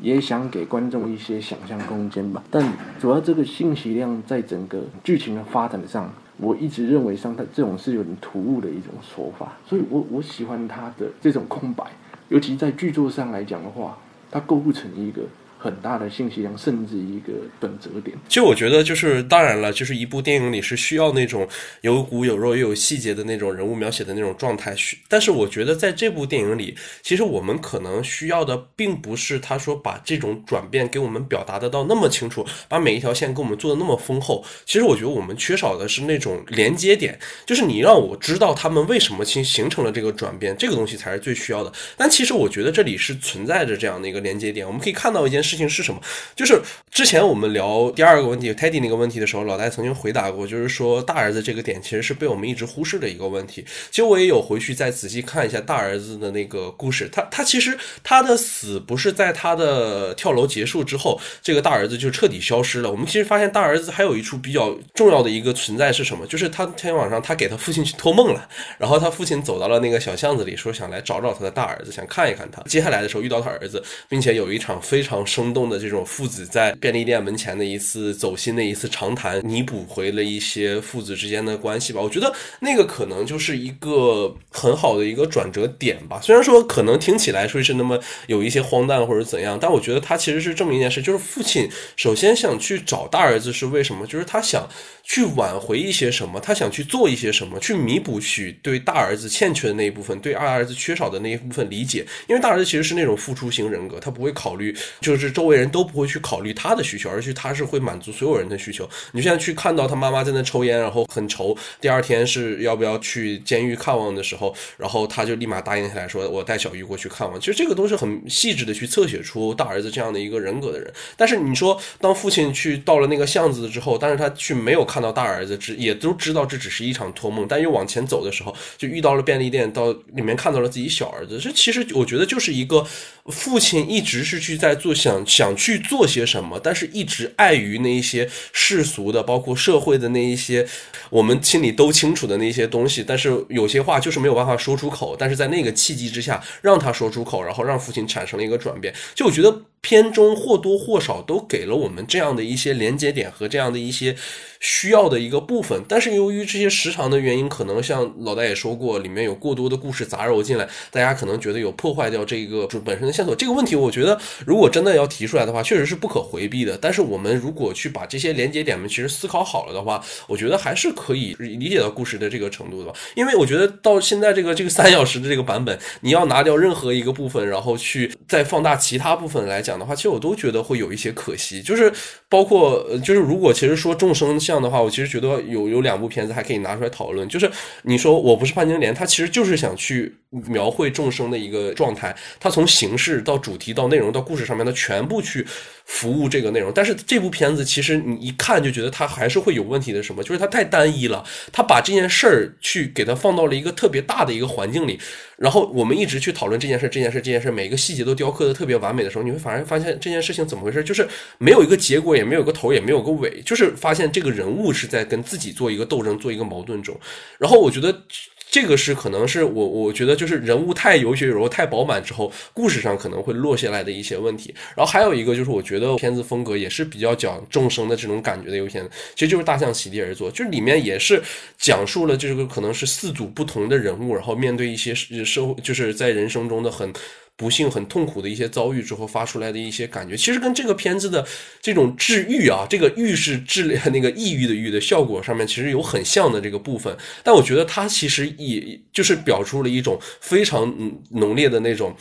[0.00, 11.84] 也想给观众一些想象空间吧，但主要这个信息量在整个剧情的发展上，我一直认为上它这种是有点突兀的一种说法，所以我我喜欢它的这种空白，
[12.28, 13.98] 尤其在剧作上来讲的话，
[14.30, 15.22] 它构不成一个。
[15.58, 18.16] 很大的信息量，甚至一个转折点。
[18.28, 21.48] 其实我觉得，就是当然了，就是一部电影里是需要那种
[21.80, 24.74] 有骨有肉又有细节的那种人物描写的那种状态。
[24.76, 34.44] 需，但是我觉得在这部电影里，其实我们可能需要的并不是他说把这种转变给我们表达的到那么清楚，把每一条线给我们做的那么丰厚。
[34.64, 41.72] 其实我觉得我们缺少的是那种连接点，就是你让我知道他们为什么形形成了这个转变，这个东西才是最需要的。
[41.96, 45.47] 但其实我觉得这里是存在着这样的一个连接点，我们可以看到一件事。
[45.48, 46.00] 事情是什么？
[46.36, 53.64] 就是之前我们聊第二个问题，Teddy 那个问题的时候，老戴曾经回答过，就是说大儿子这个点其实是被我们一直忽视的一个问题。
[53.90, 62.90] 其实我也有回去再仔细看一下大儿子的那个故事，他他其实他的死不是在他的跳楼结束之后，这个大儿子就彻底消失了。
[62.90, 66.26] 我们其实发现大儿子还有一处比较重要的一个存在是什么？
[66.26, 72.60] 就是他天晚上他给他父亲去托梦了，然后他父亲走到了那个小巷子里，说想来找找他的大儿子，想看一看他。
[72.62, 82.00] 接下来的时候遇到他儿子，并且有一场非常生动的这种父子在便利店门前的一次走心的一次长谈，弥补回了一些父子之间的关系吧。
[82.00, 86.20] 我觉得那个可能就是一个很好的一个转折点吧。
[86.20, 94.04] 虽然说可能听起来说是那么有一些荒诞或者怎样，但我觉得他其实是证明一件事，就是父亲首先想去找大儿子是为什么？
[94.08, 94.68] 就是他想
[95.04, 102.04] 去挽回一些什么，他想去做一些什么，去弥补去对大儿子欠缺的那一部分，对二儿子缺少的那一部分理解。
[102.26, 105.68] 因为大儿子其实是那种付出型人格，他不会考虑就是周围人。
[105.68, 108.88] 都不会去考虑他的需求，而是他是会满足所有人的需求。
[109.12, 120.90] 你现在去看到他妈妈在那抽烟，然后很愁，第二天是要不要去监狱看望的时候，然后他就立马答应下来说：“我带小鱼过去看望。”其实这个都是很细致的去侧写出大儿子这样的一个人格的人。
[121.16, 131.38] 但是你说，当父亲去到了那个巷子之后，但是他去没有看到大儿子，只也都知道这只是一场托梦，但又往前走的时候，就遇到了便利店，到里面看到了自己小儿子。
[131.38, 132.82] 这其实我觉得就是一个
[133.26, 135.58] 父亲一直是去在做想想。
[135.58, 140.66] 去做些什么，但是一直碍于那一些世俗的，包括社会的那一些，
[141.10, 145.16] 我们心里都清楚的那些东西，但是有些话就是没有办法说出口。
[145.18, 148.94] 但是在那个契机之下，让他说出口，然后让父亲产生了一个转变。
[149.14, 149.62] 就我觉得。
[149.80, 154.14] 片中或多或少都给了我们这样的一些连接点和这样的一些
[154.60, 163.34] 需要的一个部分，但是由于这些时长的原因，可能像老大也说过，里面有过多的故事杂糅进来，大家可能觉得有破坏掉这个主本身的线索。
[163.34, 166.76] 这个问题，我觉得如果真的要提出来的话，确实是不可回避的。
[166.76, 172.98] 但是我们如果去把这些连接点们其实思考好了的话，我觉得还是可以理解到故事的这个程度的吧。
[173.14, 179.78] 因为我觉得到现在这个这个三小时的这个版本，你要拿掉任何一个部分，然后去再放大其他部分来讲。
[179.78, 181.92] 的话，其实我都觉得会有一些可惜，就是
[182.28, 187.28] 包括，就是如果其实说众生相的话，我其实觉得有有两部片子还可以拿出来讨论。
[187.28, 187.50] 就是
[187.82, 190.14] 你说我不是潘金莲，他其实就是想去
[190.46, 195.46] 描绘众生的一个状态，他从形式到主题到内容到故事上面，他全部去。
[195.88, 200.02] 服务这个内容，但是这部片子其实你一看就觉得它还是会有问题的。
[200.02, 200.22] 什么？
[200.22, 201.24] 就是它太单一了。
[201.50, 205.00] 它把这件事儿去给它放到了一个特别大的一个环境里，
[205.38, 210.84] 然后我们一直去讨论这件事、这件事、这件事，每一个细节都雕刻的特别完美的时候，你会反而发现这件事情怎么回事？
[210.84, 211.08] 就是
[211.38, 216.94] 没有一个结果，也没有个头，也没有个尾，就是发现这个人物是在跟自己做一个斗争，做一个矛盾中。
[217.38, 218.04] 然后我觉得。
[218.50, 224.54] 这个是可能是我我觉得就是人物太有血有肉太饱满之后，故事上可能会落下来的一些问题。
[224.74, 231.22] 然后还有一个就是我觉觉得片子风格也是比较讲众生的这种感觉的一个片子，其实就是大象席地而坐，就里面也是
[231.56, 236.92] 讲述了这个可能是四组不同的人物，然后面对一些社会就是在人生中的很。
[237.38, 241.24] 不幸很痛苦的一些遭遇之后发出来的一些感觉，其实跟这个片子的
[241.62, 246.92] 这种治愈啊，这个愈是治疗那个抑郁的愈的效果上面，其实有很像的这个部分。
[247.22, 250.66] 但我觉得它其实也就是表出了一种非常
[251.10, 251.94] 浓烈的那种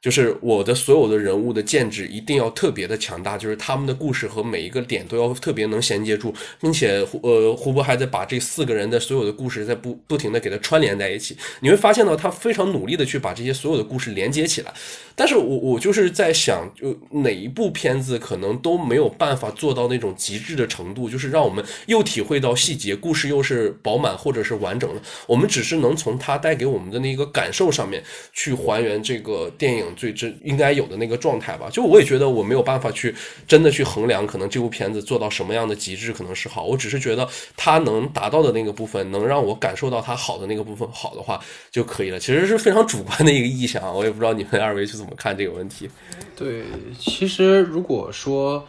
[0.00, 11.36] 就是我的所有的人物的建制一定要特别的强大，就是他们的故事和每一个点都要特别能衔接住，并且呃，胡波还在把这四个人的所有的故事在不不停的给它串联在一起。
[11.60, 14.72] 你会发现到他非常努力的去把这些所有的故事连接起来。
[15.14, 25.02] 但是我我就是在想，就哪一部片子可能都没有办法做到那种极致的程度，就是让我们又体会到细节，故事又是饱满或者是完整的。
[25.26, 29.89] 我们只是能从它带给我们的那个感受上面去还原这个电影。
[29.94, 33.14] 最真应该有的那个状态吧，就我也觉得我没有办法去
[33.46, 42.18] 真的去衡量，可能这部片子做到什么样的极致可能是好，我只是觉得它能达到的那个部分，能让我感受到它好的那个部分好的话就可以了。
[42.18, 45.88] 其实是非常主观的一个意向啊，我也不知道你们二位是怎么看这个问题。
[46.36, 46.64] 对，
[46.98, 48.66] 其实如果说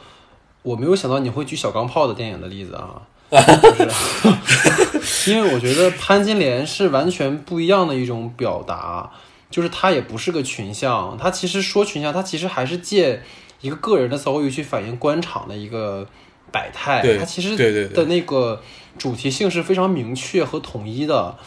[0.63, 3.01] 我没有想到你会举小钢炮的电影的例子啊，
[3.32, 9.11] 就是 因为我觉得潘金莲是完全不一样的一种表达。
[9.52, 13.22] 就是它也不是个群像，它其实说群像，它其实还是借
[13.60, 16.08] 一个个人的遭遇去反映官场的一个
[16.52, 17.04] 百态。
[17.20, 17.56] 它其实
[17.89, 18.64] 的那个
[18.97, 21.38] 主题性是非常明确和统一的。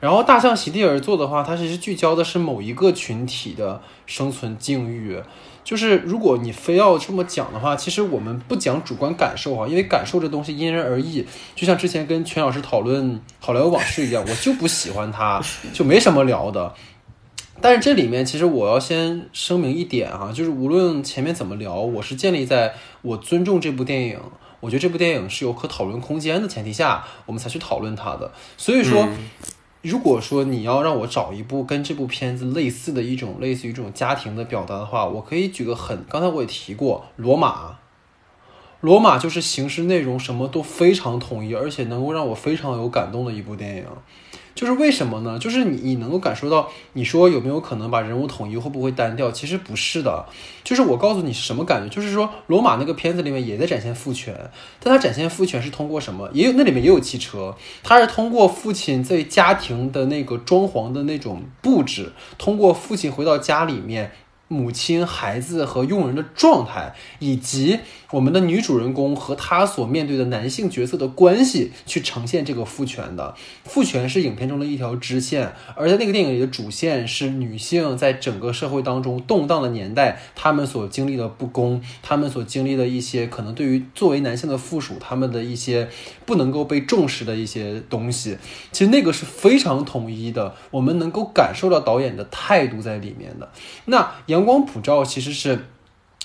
[0.00, 5.20] 然后大象席地而坐的话，它其实聚焦的是某一个群体的生存境遇。
[5.62, 11.24] 就是如果你非要这么讲的话，其实我们不讲主观感受哈，因为感受这东西因人而异。
[11.54, 15.38] 就像之前跟全老师讨论《好莱坞往事》一样，我就不喜欢它，
[15.74, 16.74] 就没什么聊的。
[17.62, 24.18] 但是这里面其实我要先声明一点哈，就是无论前面怎么聊，我是建立在我尊重这部电影，
[24.60, 28.32] 我觉得这部电影是有可讨论空间的前提下，我们才去讨论它的。
[28.56, 29.06] 所以说，
[29.82, 37.68] 如果说你要让我找一部跟这部片子类似的一种类似于这种家庭的表达的话，我可以举个很，刚才我也提过，《罗马》，
[38.80, 43.84] 《罗马》就是形式内容什么都非常统一，而且能够让我非常有感动的一部电影。
[44.54, 45.38] 就是为什么呢？
[45.38, 49.30] 就是你你能够感受到，你说有没有可能把人物统一，会不会单调？
[49.30, 50.26] 其实不是的。
[50.62, 54.34] 就是我告诉你是什么感觉，就是说罗马那个片子里面也在展现父权，
[54.80, 56.28] 但他展现父权是通过什么？
[56.32, 64.12] 也有那里面也有汽车，他是通过父亲在家庭的那个装潢的那种布置，通过父亲回到家里面。
[64.52, 67.78] 母亲、孩子和佣人的状态，以及
[68.10, 73.36] 我们的女主人公和她所面对的男性角色的关系，去呈现这个父权的。
[73.64, 85.88] 父权是影片中的一条支线，而在那个电影里的主线是女性在整个社会当中动荡的年代，他们所经历的不公，他们所经历的一些可能对于作为男性的附属，他们的一些
[86.26, 88.36] 不能够被重视的一些东西。
[88.72, 93.48] 其实那个是非常统一的，我们能够感受到导演的态度在里面的。
[93.84, 94.39] 那杨。
[94.40, 95.66] 阳光普照其实是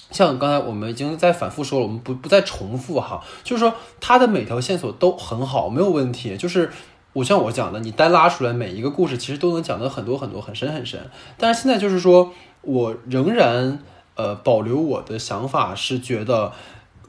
[0.10, 3.22] 像刚才我们已经在反复说了，我们不不再重复哈。
[3.44, 6.38] 就是说，它的每条线索都很好，没有问题。
[6.38, 6.72] 就是
[7.12, 11.00] 我像我讲的，你单拉出来每一个故事，其实都能讲得很多很多，很深很深。
[11.38, 13.80] 但是现在就是说，我仍然
[14.16, 16.54] 呃保留我的想法，是觉得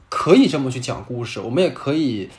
[0.09, 2.29] 可以这么去讲故事，我们也可以。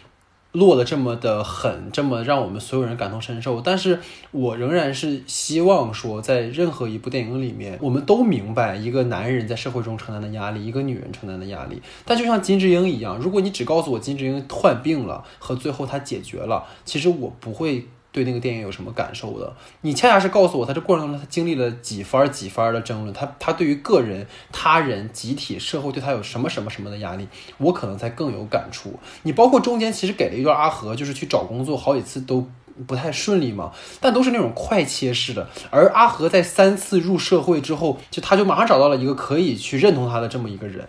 [0.53, 3.61] 落的这么的狠，这么让我们所有人感同身受。
[3.61, 11.81] 但是我仍然是希望说，在任何一部电影里面，我们都明白一个男人在社会中承担的压力，一个女人承担的压力。
[12.05, 17.87] 但就像金智英一样，如果你只告诉我金智英患病了和最后她解决了，其实我不会。
[18.11, 19.55] 对那个电影有什么感受的？
[19.83, 27.29] 你恰恰是告诉我，他这过程中他经历了几番几番的争论，他他对于个人、他人、集体、社会对他有什么什么什么的压力，
[27.59, 28.99] 我可能才更有感触。
[29.23, 32.49] 你包括中间其实给了一段阿和，就是去找工作，好几次都
[32.87, 35.49] 不太顺利嘛，但都是那种快切式的。
[35.71, 40.89] 而阿和在三次入社会之后，就他就马上找到了一个可以去认同他的这么一个人。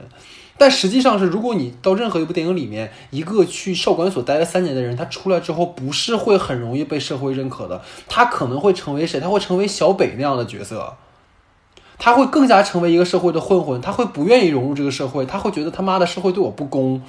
[0.59, 9.21] 但实际上是，如果你到任何一部电影里面，一个去少管所待了三年的人，他出来之后不是会很容易被社会认可的，他可能会成为谁？
[9.21, 10.97] 他会成为小北那样的角色，
[11.97, 17.01] 他会更加成为一个社会的混混，他会不愿意融入这个社会，他会觉得他妈的社会对我不公。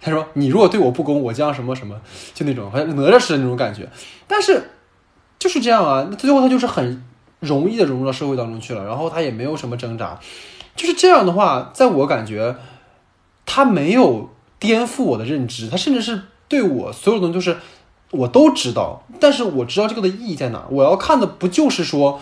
[0.00, 1.94] 他说：“你如果对我不公，我将什么什么，
[2.34, 3.88] 就那种好像哪吒似的那种感觉。”
[4.26, 4.70] 但是
[5.38, 7.04] 就是这样啊，那最后他就是很
[7.38, 10.18] 容易的融入到社会当中去了，然后他也没有什么挣扎，
[10.74, 12.56] 就是这样的话，在我感觉。
[13.46, 14.28] 他没有
[14.58, 17.56] 颠覆我的认知，他甚至是对我所有的东西就是
[18.10, 20.66] 我都知道，但是我知道这个的意义在哪。
[20.70, 22.20] 我要看的不就是说，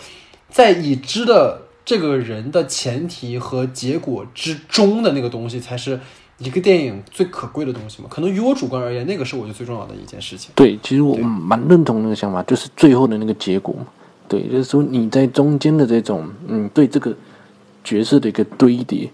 [0.49, 5.99] 在已知的这个人的前提和结果之中的那个东西，才是
[6.39, 8.09] 一个电影最可贵的东西吗？
[8.11, 10.51] 可能于我主观而言，那个是我觉得最重要的一件事情。
[10.55, 13.87] 对，其实我蛮认同那个想法，就是最后的那个结果嘛。
[14.27, 17.14] 对，就是说你在中间的这种，嗯，对这个
[17.85, 19.11] 角色的一个堆叠。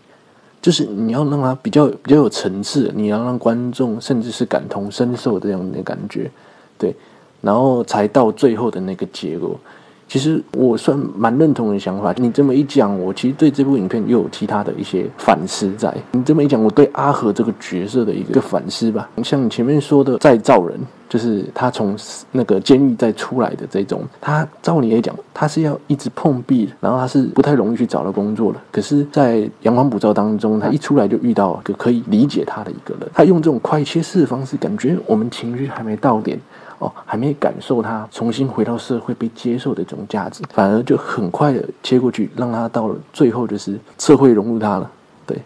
[0.61, 6.31] 就是你要让它比较比较有层次，你要让观众甚至是感同身受这样的感觉，
[6.77, 6.95] 对，
[7.41, 9.59] 然后才到最后的那个结果。
[10.07, 12.13] 其实我算蛮认同的想法。
[12.17, 15.95] 你这么一讲，我其实对这部影片又有其他的一些反思在。
[16.11, 19.09] 你这么一讲，我对阿和这个角色的一个反思吧。
[19.23, 20.77] 像你前面说的再造人，
[21.11, 21.95] 就是他从
[22.31, 28.61] 那个监狱再出来的这种，他照理来讲，他是要一直碰壁，然后他是不太容易去找到工作的。
[28.71, 36.41] 可是，在阳光普照当中，他一出来就遇到个可以理解他的一个人，他用这种快切式的方式，感觉我们情绪还没到点。
[36.79, 44.91] 哦，还没感受他重新回到社会被接受的这种价值，反而就很快的切过去，让他到了最后就是社会融入他了。
[45.27, 45.37] 对，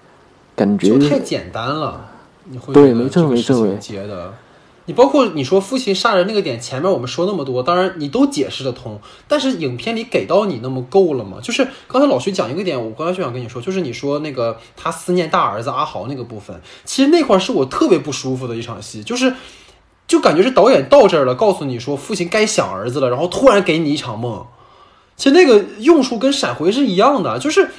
[0.54, 2.00] 感觉太简单了。
[2.44, 3.66] 你会对，没错没错。
[3.80, 4.32] 结的，
[4.86, 11.38] 你包括你说父亲杀人那个点，前面我们说那么多，当然你都解释得通，但是影片里给到你那么够了吗？
[11.42, 19.34] 就是刚才老徐讲一个点，我刚才就想跟你说，就是你说那个他思念大儿子阿豪那个部分，其实那块是我特别不舒服的一场戏，就是。
[20.06, 24.46] 就感觉是导演到这儿了，告诉你说父亲该想儿子了，然后突然给你一场梦。
[25.16, 27.70] 其实那个用处跟闪回是一样的，就是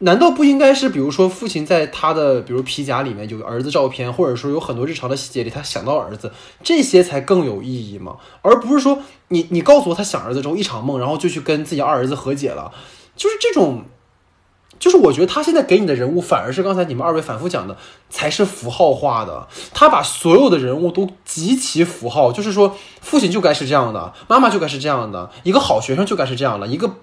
[0.00, 6.32] 难道不应该是，比如说父亲在他的比如皮夹里面有个儿子照片，或者说有很多日常的细节里他想到儿子，
[6.62, 8.16] 这些才更有意义吗？
[8.42, 8.98] 而不是说
[9.28, 12.72] 你你告诉我他想儿子之后一场梦，然后就去跟自己二儿子和解了，
[13.16, 13.84] 就是这种。
[14.78, 17.76] 就是我觉得他现在给你的人物反而是刚才你们二位反复讲的，
[18.08, 19.46] 才是符号化的。
[19.74, 26.94] 他把所有的人物都极其符号，就是说父亲就该是这样的，妈妈就该是这样的，一个好学生就该是这样的，一个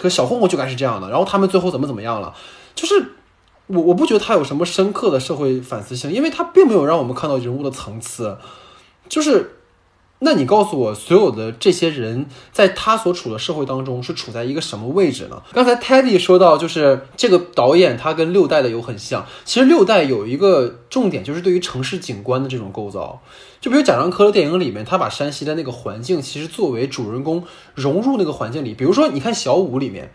[0.00, 1.08] 可小混混就该是这样的。
[1.08, 2.34] 然后他们最后怎么怎么样了？
[2.74, 3.12] 就是
[3.66, 8.36] 我我不觉得他有什么深刻的社会反思性，因为他并没有让我们看到人物的层次，
[9.08, 9.58] 就是。
[10.24, 15.42] 那你告诉我，所有的这些人在他所处的社会当中是处在一个什么位置呢？
[15.52, 19.26] 刚才 Teddy 说到，就是这个导演他跟六代的有很像。
[19.44, 23.20] 其实六代有一个重点，就是对于城市景观的这种构造。
[23.60, 27.42] 就比如贾樟柯的电影里面，他把山西的那个环境，其实作为主人公
[27.74, 28.74] 融入那个环境里。
[28.74, 30.12] 比如说，你看小五里面，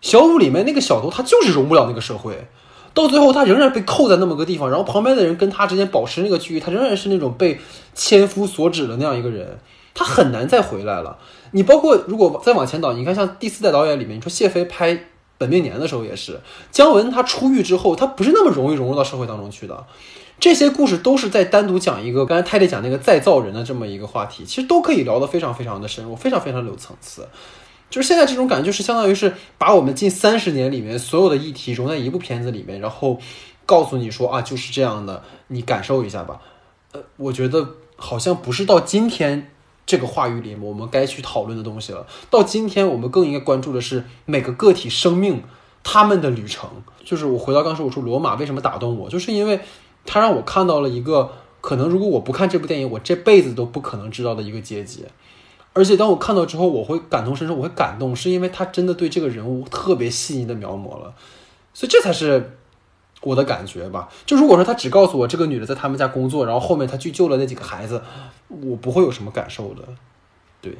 [0.00, 2.48] 小五里面那个小偷，他就是融不了那个社会。
[2.94, 7.60] 到最后，他仍然被扣在那么个地方，然后旁边的人跟他之间保持那个距离，他仍然是那种被
[7.92, 9.58] 千夫所指的那样一个人，
[9.92, 11.18] 他很难再回来了。
[11.50, 14.94] 你包括如果再往前倒，你看像第四代导演里面，你说谢飞拍
[15.36, 16.40] 《本命年》的时候也是，
[16.70, 19.84] 姜文他出狱之后，他不是那么容易融入到社会当中去的。
[20.40, 27.26] 这些故事都是在单独讲一个，刚才泰迪讲那个再造人的这么一个话题，其实都可以聊得非常非常的深入，非常非常有层次。
[27.90, 33.18] 就是现在这种感觉，就是相当于是把我们近三十年里面所有的议题融在一部片子里面，然后
[33.64, 36.40] 告诉你说啊，就是这样的，你感受一下吧。
[36.92, 39.50] 呃，我觉得好像不是到今天
[39.86, 42.06] 这个话语里我们该去讨论的东西了。
[42.30, 45.42] 到今天，我们更应该关注的是每个个体生命
[45.82, 46.68] 他们的旅程。
[47.04, 49.60] 就是我回到刚才我说罗马为什么打动我，就是因为
[50.04, 51.30] 他让我看到了一个
[51.60, 55.04] 可能如果我不看这部电影，我这辈子都不可能知道的一个阶级。
[55.74, 61.14] 而且当我看到之后，我会感同身受，我会感动，是因为他真的对这个人物特别细腻的描摹了，
[61.74, 62.56] 所以这才是
[63.20, 64.08] 我的感觉吧。
[64.24, 68.00] 就如果说他只告诉我这个女的在他们家工作，然后后面他去救了那几个孩子，
[68.48, 69.82] 我不会有什么感受的，
[70.62, 70.72] 对。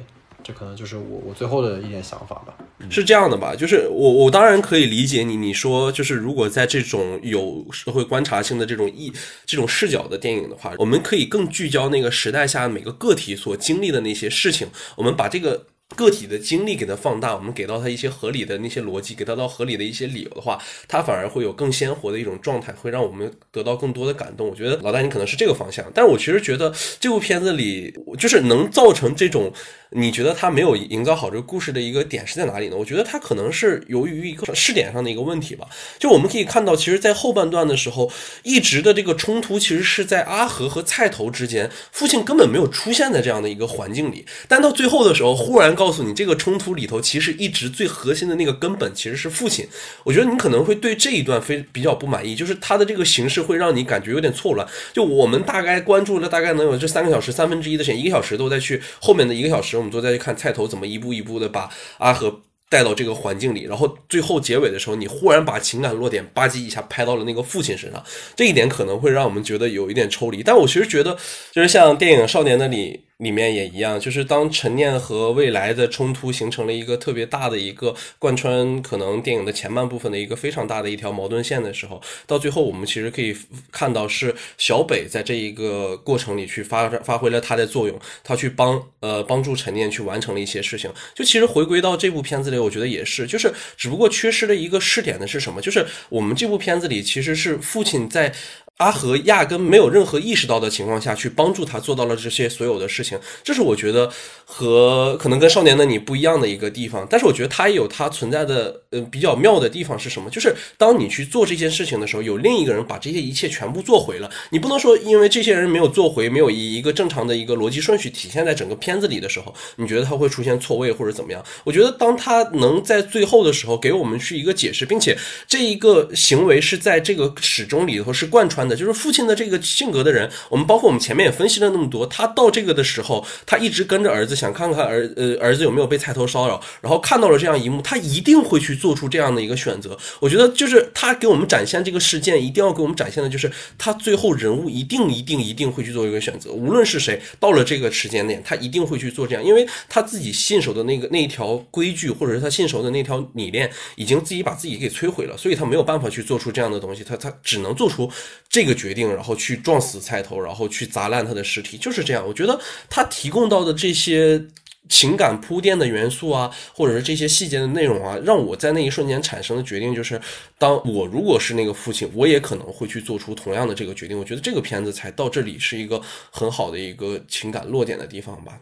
[0.45, 2.55] 这可能就是我我最后的一点想法吧。
[2.91, 3.55] 是这样的吧？
[3.55, 9.11] 就是我我当然可以理解你，你说就是如果在这种有社会观察性的这种意
[9.47, 15.65] 这种视角的电影的话，我们可以更聚焦那个时代下每个个体所经历的那些事情，我们把这个。
[15.95, 24.49] 个体的经历给他放大，我们给到他一些合理的那些逻辑，给他到合理的一些理由的话，他反而会有更鲜活的一种状态，会让我们得到更多的感动。
[24.49, 29.53] 我觉得老大你可能是这个方向，但是我其实觉得这部片子里就是能造成这种。
[29.91, 32.75] 你觉得他没有营造好这个故事的一个点是在哪里呢？
[32.75, 35.67] 我觉得他可能是由于一个试点上的一个问题吧。
[35.99, 38.11] 就我们可以看到，其实，在后半段的时候，
[38.43, 44.25] 一直的这个冲突其实是在阿和和菜头之间，父亲根本没有出现在这样的一个环境里。
[44.47, 49.67] 但到最后的时候，忽然告诉你，这个冲突里头其实一直最核心的那个根本其实是父亲。
[50.03, 54.67] 我觉得你可能会对这一段非比较不满意，就是他的这个形式会让你感觉有点错乱。
[54.91, 59.74] 就我们大概关注了大概能有这三个小时三分之一的时间，一个小时都在去后面的一个小时。
[59.77, 68.03] 我们都在去看菜头怎么一步一步的把阿和带到这个环境里，然后最后结尾的时候，你忽然把情感落点吧唧一下拍到了那个父亲身上，
[68.35, 70.41] 这一点可能会让我们觉得有一点抽离。
[70.41, 71.15] 但我其实觉得，
[71.51, 73.01] 就是像电影《少年那里》。
[73.17, 83.33] 里面也一样，就是当陈念和未来的冲突形成了一个特别大的一个贯穿可能电影的前半部分的一个非常大的一条矛盾线的时候，到最后我们其实可以
[83.71, 90.91] 看到是小北在这一个过程里去发发挥了他的作用，他去帮呃帮助陈念去完成了一些事情。
[91.13, 95.61] 就其实回归到这部片子里，我觉得也是，就是只不过缺失了一个试点的是什么？
[95.61, 98.33] 就是我们这部片子里其实是父亲在。
[98.77, 104.11] 阿和压根没有任何意识到的情况下去帮助他做到了这些所有的事情，这是我觉得
[104.43, 107.07] 和可能跟少年的你不一样的一个地方。
[107.09, 110.29] 但是我觉得他也有他存在的呃比较妙的地方是什么？
[110.29, 114.29] 就是当你去做这件事情的时候，有另一个人把这些一切全部做回了。
[114.49, 121.41] 你不能说因为这些人没有做回，没有以一个正常的一个逻辑顺序体现在整个片子里的时候，你觉得他会出现错位或者怎么样？
[121.63, 125.17] 我觉得当他能在最后的时候给我们去一个解释，并且
[125.47, 128.64] 这一个行为是在这个始终里头是贯穿。
[128.67, 139.97] 的就是父亲的这个性格的人，我们包括我们前面也分析了那么多，他到这个的时候，他一直跟着儿子，想看看儿呃儿子有没有被菜头骚扰，然后看到了这样一幕，他一定会去做出这样的一个选择。
[140.19, 158.09] 我觉得就是他给我们展现这个事件，一定要给我们展现的就是他最后人物一定一定一定会去做一个选择，无论是谁，到了这个时间点，他一定会去做这样，因为他自己信守的那个那一条规矩，或者是他信守的那条理念，已经自己把自己给摧毁了，所以他没有办法去做出这样的东西，他他只能做出。
[158.55, 162.25] 这个决定，然后去撞死菜头，然后去砸烂他的尸体，就是这样。
[162.25, 162.57] 我觉得
[162.89, 164.41] 他提供到的这些
[164.87, 170.21] 情感铺垫的元素啊，或者是这些细节的内容啊，让我在那一瞬间产生的决定就是，
[170.57, 174.17] 当我如果是那个父亲，我也可能会去做出同样的这个决定。
[174.17, 176.01] 我觉得这个片子才到这里是一个
[176.31, 178.57] 很好的一个情感落点的地方吧。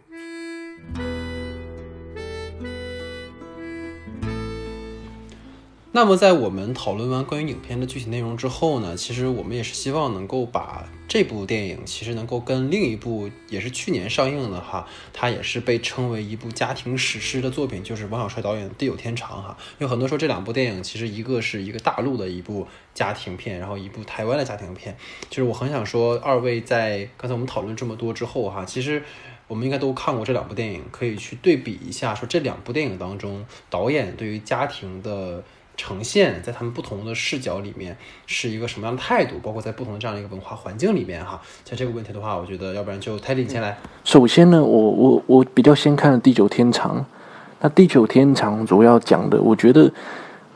[5.96, 19.56] 那么，在我们讨论完关于影片的具体内容之后呢，其实我们也是希望能够把这部电影，其实能够跟另一部也是去年上映的哈，它也是被称为一部家庭史诗的作品，就是王小帅导演《地久天长》哈。
[19.78, 22.66] 有很多说这两部电影其实一个是一个大陆的一部
[22.96, 24.98] 家庭片，然后一部台湾的家庭片。
[25.30, 29.04] 就是我很想说，二位在刚才我们讨论这么多之后哈，其实
[29.48, 35.44] 我们应该都看过这两部电影，可以去对比一下，说这两部电影当中导演对于家庭的。
[35.76, 39.40] 呈现在他们不同的视角里面是一个什么样的态度？
[39.42, 43.78] 包括在不同的这样一个文化环境里面，哈，像这个问题的话，我觉得要不然就泰迪先来。
[44.04, 47.00] 首先呢，我我我比较先看了《地久天长》，
[47.62, 49.92] 那《地久天长》主要讲的，我觉得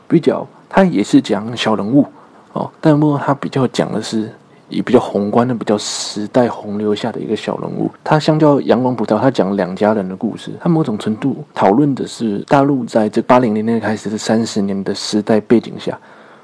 [0.06, 2.06] 比较，它也是讲小人物
[2.52, 4.32] 哦，但不过它比较讲的是。
[4.68, 15.98] 以比较宏观的、比较时代洪流下的一个小人物，他相较阳光普照，他讲两家人的故事，他某种程度讨论的是大陆在这八零年代开始这三十年的时代背景下，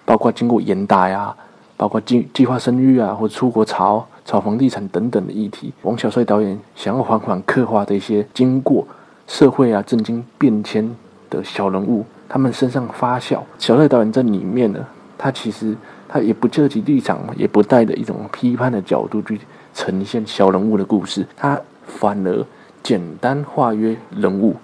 [0.05, 1.35] 包括经过严打呀，
[1.77, 5.73] 包括计计划生育啊，或出国炒炒房地产等等的议题。
[5.83, 8.87] 王小帅导演想要缓缓刻画的一些经过
[9.27, 10.91] 社会啊震惊变迁
[11.29, 13.39] 的小人物，他们身上发酵。
[13.59, 14.81] 小帅导演在里面呢，
[15.19, 15.77] 他其实。
[16.15, 19.37] 他也不涉及立场，也不带着一种批判的角度去
[19.75, 22.47] 呈现小人物的故事，他反而
[22.85, 24.55] 简单化约人物，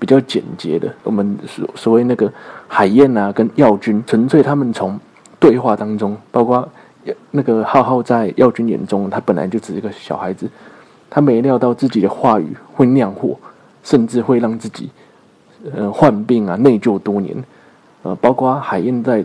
[0.00, 0.92] 比较简洁的。
[1.04, 2.32] 我们所所谓那个
[2.66, 4.98] 海燕啊，跟耀军，纯粹他们从
[5.38, 6.68] 对话当中，包括
[7.30, 10.50] 那个浩浩在耀军眼中，他本来就只是一个小孩子，
[11.08, 13.38] 他没料到自己的话语会酿祸，
[13.84, 14.90] 甚至会让自己
[15.72, 17.44] 呃患病啊，内疚多年。
[18.02, 19.24] 呃，包括海燕在。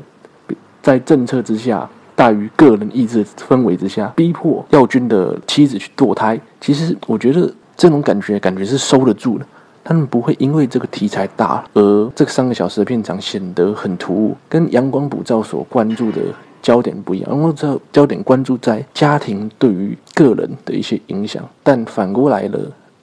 [0.82, 6.40] 在政策之下，大于个人意志氛围之下，逼迫耀军的妻子去堕胎。
[6.60, 9.46] 其实，我觉得这种感觉，感觉是收得住的。
[9.84, 14.38] 他们不会因为这个题材大，而这个三个小时的片长显得很突兀。
[14.48, 16.22] 跟阳光普照所关注的
[16.62, 22.60] 焦点不一样，阳光普照焦点关注在家庭对于个人的一些影响，但反过来了，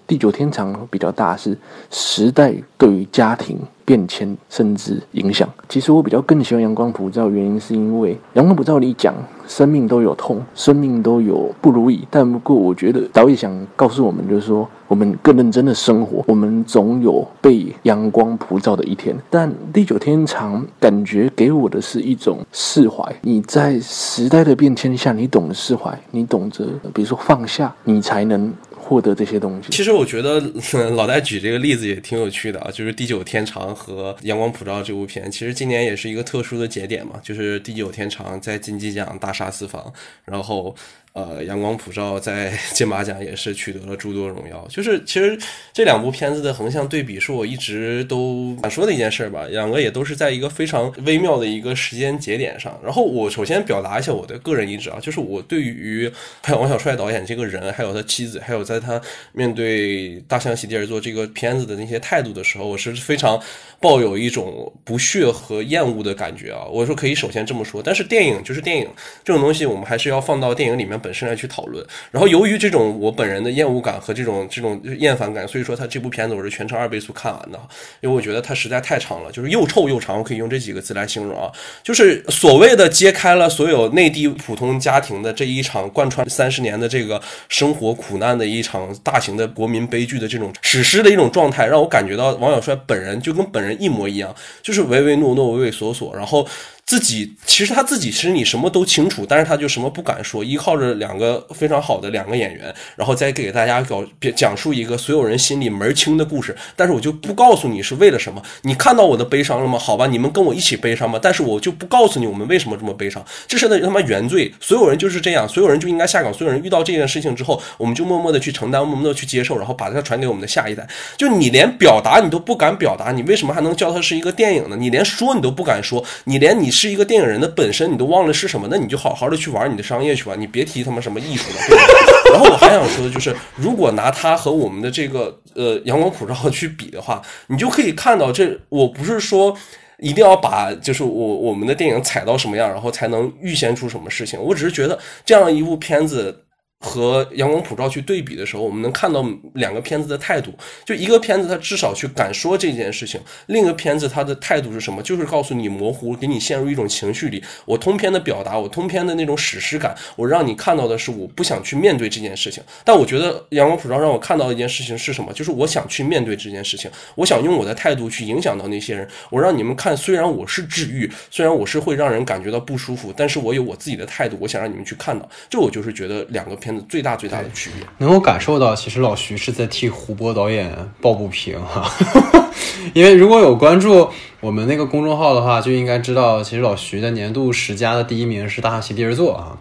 [0.06, 1.58] 地久天长比较大是
[1.90, 3.58] 时代对于家庭。
[3.88, 5.48] 变迁甚至影响。
[5.66, 9.14] 其实我比较更喜欢阳光普照，原因是因为阳光普照里讲
[9.46, 12.06] 生命都有痛，生命都有不如意。
[12.10, 19.16] 但不过我觉得导演想告诉我们，就是说我们更认真的生活，我们总有被阳光普照的一天。
[19.30, 23.02] 但地久天长感觉给我的是一种释怀。
[23.22, 28.52] 你在时代的变迁下，你懂得释怀，你懂得比如说放下，你才能。
[28.88, 30.40] 获得这些东西，其实我觉得
[30.96, 39.92] 老戴举这个例子也挺有趣的啊，就是《地久天长》和《阳光普照》这部片，其实今年也是一个特殊的节点嘛，就是《地久天长》在金鸡奖大杀四方，
[40.24, 40.74] 然后。
[41.18, 44.64] 呃，阳光普照在 金马奖也是取得了诸多荣耀。
[44.70, 45.36] 就是其实
[45.72, 49.44] 这两部片子的横向对比，是我一直都想说的一件事吧。
[49.50, 52.78] 两个也都是在一个非常微妙的一个时间节点上。
[52.84, 56.08] 然后我首先表达一下我的个人意志啊，就是我对于
[56.50, 59.00] 王小帅导演这个人，还有他妻子，还有在他
[59.32, 63.40] 面对大象席地而坐这个片子的那些态度的时候，我是非常
[63.80, 66.64] 抱有一种不屑和厌恶的感觉啊。
[66.70, 68.88] 我说可以首先这么说，但是电影就是电影
[69.24, 70.96] 这种东西，我们还是要放到电影里面。
[71.07, 71.82] 本本身来去讨论。
[72.10, 77.58] 然后由于这种我本人的厌恶感和这种这种厌烦感，所以说他这部片子我是全程二倍速看完的，
[78.02, 81.50] 因为我觉得它实在太长了，就是又臭又长，我可以用这几个字来形容啊，
[81.82, 96.46] 就是所谓的揭开了所有内地普通家庭的这一场贯穿三十年的这个生活苦难的一场大型的国民悲剧的这种史诗的一种状态，让我感觉到王小帅本人就跟本人一模一样，就是唯唯诺诺、畏畏缩缩，然后。
[96.88, 104.02] 自己其实他自己其实你什么都清楚，但是他就什么不敢说，依靠着两个非常好的两个演员，然后再给大家搞
[104.34, 106.56] 讲述一个所有人心里门清的故事。
[106.74, 109.78] 但是我就不告诉你是为了什么，你看到我的悲伤了吗？
[109.78, 111.18] 好吧，你们跟我一起悲伤吧。
[111.22, 114.50] 但是我就不告诉你我们为什么这么悲伤，这是他妈原罪。
[114.58, 116.32] 所有人就是这样，所有人就应该下岗。
[116.32, 120.88] 所有人遇到这件事情之后，我们就默默的去承担，默默的去接受，然后把它传给我们的下一代。
[121.18, 124.76] 就你连表达你都不敢表达，你为什么还能叫它是一个电影呢？
[124.78, 131.56] 你连说你都不敢说，你连你是一个电影人的本身你都忘了是什么，那你就好好的去玩你的商业去吧，你别提他妈什么艺术了。
[132.32, 139.56] 然后我还想说的就是，如果拿它和我们的这个呃阳光普照去比的话，你就可以看到，这我不是说
[139.98, 144.40] 一定要把就是我我们的电影踩到什么样，然后才能预先出什么事情。
[144.40, 146.44] 我只是觉得这样一部片子。
[146.80, 149.24] 和《阳光普照》去对比的时候，我们能看到
[149.54, 150.54] 两个片子的态度。
[150.84, 155.02] 就一个片子，他至少去敢说这件事情；另一个片子，他的态度是什么？
[155.02, 157.42] 就是告诉你模糊，给你陷入一种情绪里。
[157.64, 162.62] 我通篇的表达，我通篇的那种史诗感，我让你看到的是我不想去面对这件事情。
[162.84, 165.32] 但我觉得《阳光普照》让我看到的一件事情是什么？
[165.32, 169.06] 就是我想去面对这件事情，我想用我的态度去影响到那些人。
[169.30, 175.28] 我让你们看，虽然我是治愈，虽然我是会让人感觉到不舒服，但是我有我自己的态度，我想让你们去看到。
[175.50, 176.67] 这我就是觉得两个片。
[176.88, 181.90] 最大最大的区别，能够感受到，其实老徐是在替胡波导演抱不平哈，
[182.94, 184.08] 因为如果有关注
[184.40, 189.56] 我们那个公众号的话，就应该知道，其实老徐的年度十佳的第一名是《大象席地而坐》啊，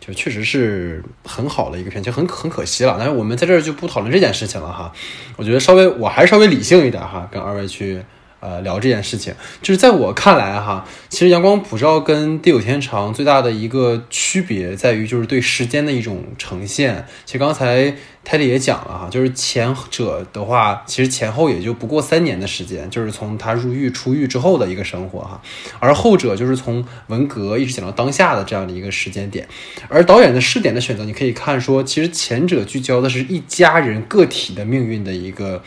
[0.00, 2.96] 就确实是很好的一个片，就很很可惜了。
[2.98, 4.92] 但是我们在这儿就不讨论这件事情了哈，
[5.36, 8.02] 我觉得稍微我还是稍微理性一点哈，跟二位去。
[8.42, 9.32] 呃，聊这件事情，
[9.62, 17.06] 就是在我看来哈，其实阳光普照跟地久天长最大的一个区别在于，就是对时间的一种呈现。
[17.24, 25.40] 其实刚才泰迪也讲了哈，就是前者的话，其实前后也就不过三年的时间，就是从他入狱出狱之后的一个生活哈，
[25.78, 29.46] 而后者就是从文革一直讲到当下的这样的一个时间点。
[29.88, 35.62] 而导演的试点的选择，你可以看说，其实前者聚焦的是一家人个体的命运的一个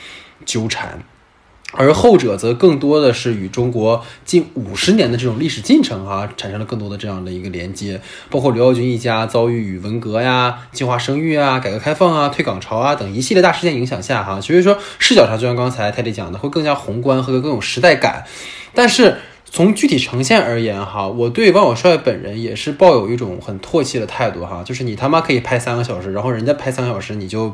[0.45, 0.99] 纠缠。
[1.73, 7.99] 而后者则更多的是与中国近五十年的这种历史进程啊，产生了更多的这样的一个连接，
[8.29, 18.23] 包括刘耀军一家遭遇与文革呀、计划生育啊、改革开放啊、退港潮啊等一系列大事件影响下哈，所以说视角上就像刚才泰迪讲的，会更加宏观和更有时代感。
[18.73, 27.53] 但是从具体呈现而言哈，我对王小帅本人也是抱有一种很唾弃的态度哈，就是你他妈可以拍三个小时，然后人家拍三个小时你就。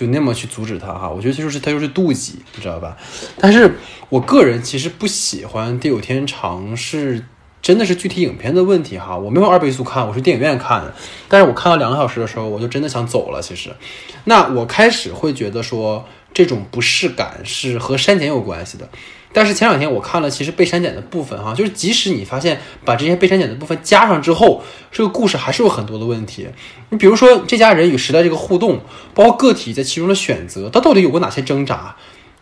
[0.00, 2.96] 就那么去阻止他哈，我觉得就是他就是妒忌，你知道吧？
[3.38, 3.74] 但是
[4.08, 7.22] 我个人其实不喜欢《地久天长》，是
[7.60, 9.18] 真的是具体影片的问题哈。
[9.18, 10.94] 我没有二倍速看，我是电影院看的，
[11.28, 13.42] 但是我看到两个小时的时候，我就真的想走了。
[13.42, 13.76] 其实，
[14.24, 18.88] 那我开始会觉得说，这种不适感是和删减有关系的。
[19.32, 26.48] 但是前两天我看了，其实被删减的部分，哈，就是即使你发现把这些被删减的部分加上之后，这个故事还是有很多的问题。
[26.88, 28.80] 你比如说这家人与时代这个互动，
[29.14, 31.94] 包括个体在其中的选择，他到底有过哪些挣扎？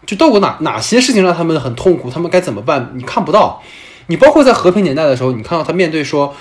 [0.07, 2.11] 就到过哪哪些事情让他们很痛苦？
[2.11, 2.93] 他们该怎么办？
[2.95, 3.62] 你看不到。
[4.07, 6.34] 你包括在和平年代的时候，你看到他面对说。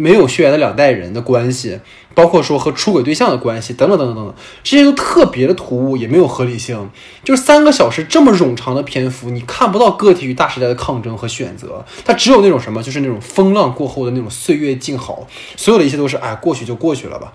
[0.00, 1.78] 没有血缘的两代人的关系，
[2.14, 6.88] 包括说和出轨对象的关系，等等等等等等，这些都特别的突兀，也没有合理性。
[7.22, 17.34] 就是三个小时这么冗长的篇幅，你看不到个体与大时代的抗争和选择，它只有那种什么，就是那种风浪过后的那种岁月静好，所有的一切都是哎，过去就过去了吧。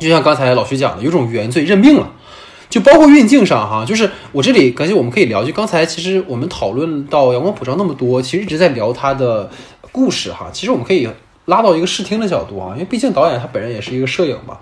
[0.00, 2.10] 就像刚才老徐讲的，有种原罪认命了。
[2.68, 9.48] 就包括运镜上哈，就是我这里感觉我们可以聊，就刚才其实我们讨论到阳光普照那么多，其实一直在聊他的
[9.92, 10.50] 故事哈。
[10.52, 11.08] 其实我们可以。
[11.46, 14.58] 拉到一个视听的角度啊，因为毕竟导演他本人也是一个摄影嘛，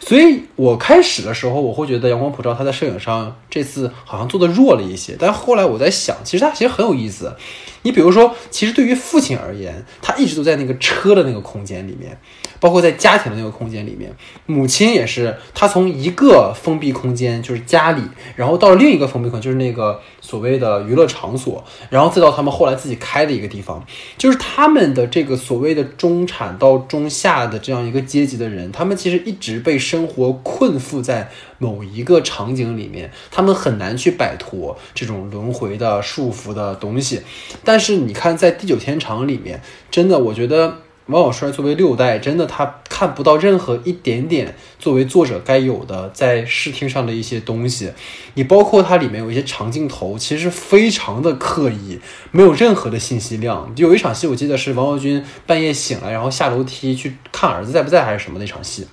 [0.00, 7.34] 所以我开始的时候我会觉得阳光普照他在摄影上这次好像做的弱了一些，但后来我在想，其实他其实很有意思。
[7.82, 12.18] 你比如说，其实对于父亲而言，他一直都在那个车的那个空间里面。
[12.60, 14.14] 包括在家庭的那个空间里面，
[14.46, 18.02] 母亲也是，她从一个封闭空间就是家里，
[18.36, 23.84] 然后到了另一个封闭空间，就是那个所谓的娱乐场所，然后再到他们后来自己开的一个地方，
[24.18, 37.22] 就是他们的这个所谓的中产到中下的这样一个阶级的人，他们其实一直被生活困缚在某一个场景里面，他们很难去摆脱这种轮回的束缚的东西。
[37.64, 40.76] 但是你看，在地久天长里面，真的，我觉得。
[41.10, 47.92] 王小帅作为六代，真的他看不到任何一点点作为作者该有的在视听上的一些东西。
[48.34, 51.98] 你包括它里面有一些长镜头，其实非常的刻意，
[52.30, 53.72] 没有任何的信息量。
[53.76, 58.86] 有一场戏，我记得是王昭君半夜醒来，然后下楼梯去看儿子在不在还是什么那场戏。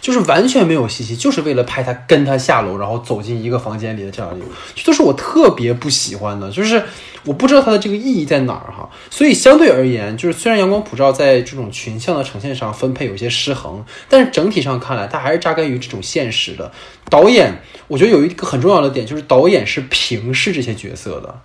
[0.00, 6.50] 就是完全没有信息，就是为了拍他跟他下楼，然后走进一个房间里的这样一个，这都是我特别不喜欢的。
[6.50, 6.82] 就是
[7.24, 8.88] 我不知道它的这个意义在哪儿哈。
[9.10, 16.70] 所以相对而言，就是虽然阳光普照在这种群像的呈现上分配有些失衡，但是整体上看来，它还是扎根于这种现实的。
[17.10, 21.40] 导演，我觉得有一个很重要的点，就是导演是平视这些角色的。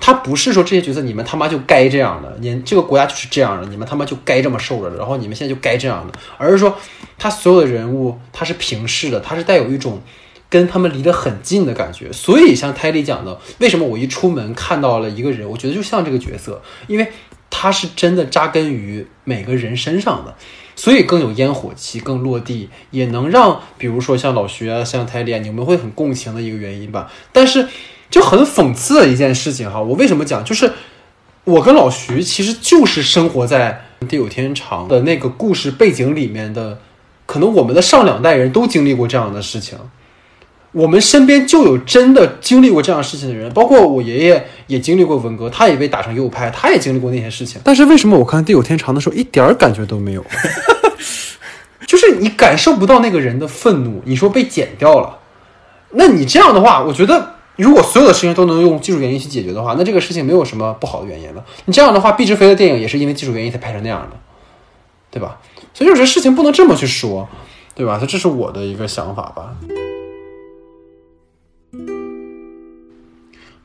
[0.00, 6.76] 他不是说这些角色你们他妈就该这样的，你这个国家就是这样的，你们他妈就该这么受着，然后你们现在就该这样的，而是说
[7.18, 10.00] 他所有的人物他是平视的，他是带有一种
[10.48, 12.10] 跟他们离得很近的感觉。
[12.12, 17.06] 所以像泰利讲的，为什么我一出门看到了一个人，我觉得就像这个角色，因为
[17.50, 20.34] 他是真的扎根于每个人身上的，
[20.74, 27.12] 所以更有烟火气，更落地，也能让比如说像老徐啊，像泰利啊，你们会很共情的一个原因吧。
[27.30, 27.68] 但是。
[28.12, 30.44] 就很讽刺的一件事情哈，我为什么讲？
[30.44, 30.70] 就是
[31.44, 36.78] 我跟老徐其实就是生活在地久天长的那个故事背景里面的，
[37.24, 39.78] 可能我们的上两代人都经历过这样的事情，
[40.72, 47.58] 我们身边就有真的经历过这样事情的人，包括我爷爷也经历过文革，他也被打成右派，他也经历过那些事情。
[47.64, 50.22] 但是为什么我看地久天长的时候一点感觉都没有？
[51.88, 54.02] 就是你感受不到那个人的愤怒。
[54.04, 55.18] 你说被剪掉了，
[55.92, 57.36] 那你这样的话，我觉得。
[57.62, 61.44] 如果所有的事情都能用技术原因去解决的话，那这个事情没有什么不好的原因了。
[61.66, 64.16] 你这样的话，毕志飞的电影也是因为技术原因才拍成那样的，
[65.10, 65.38] 对吧？
[65.72, 67.28] 所以有些事情不能这么去说，
[67.74, 68.00] 对吧？
[68.06, 69.54] 这是我的一个想法吧。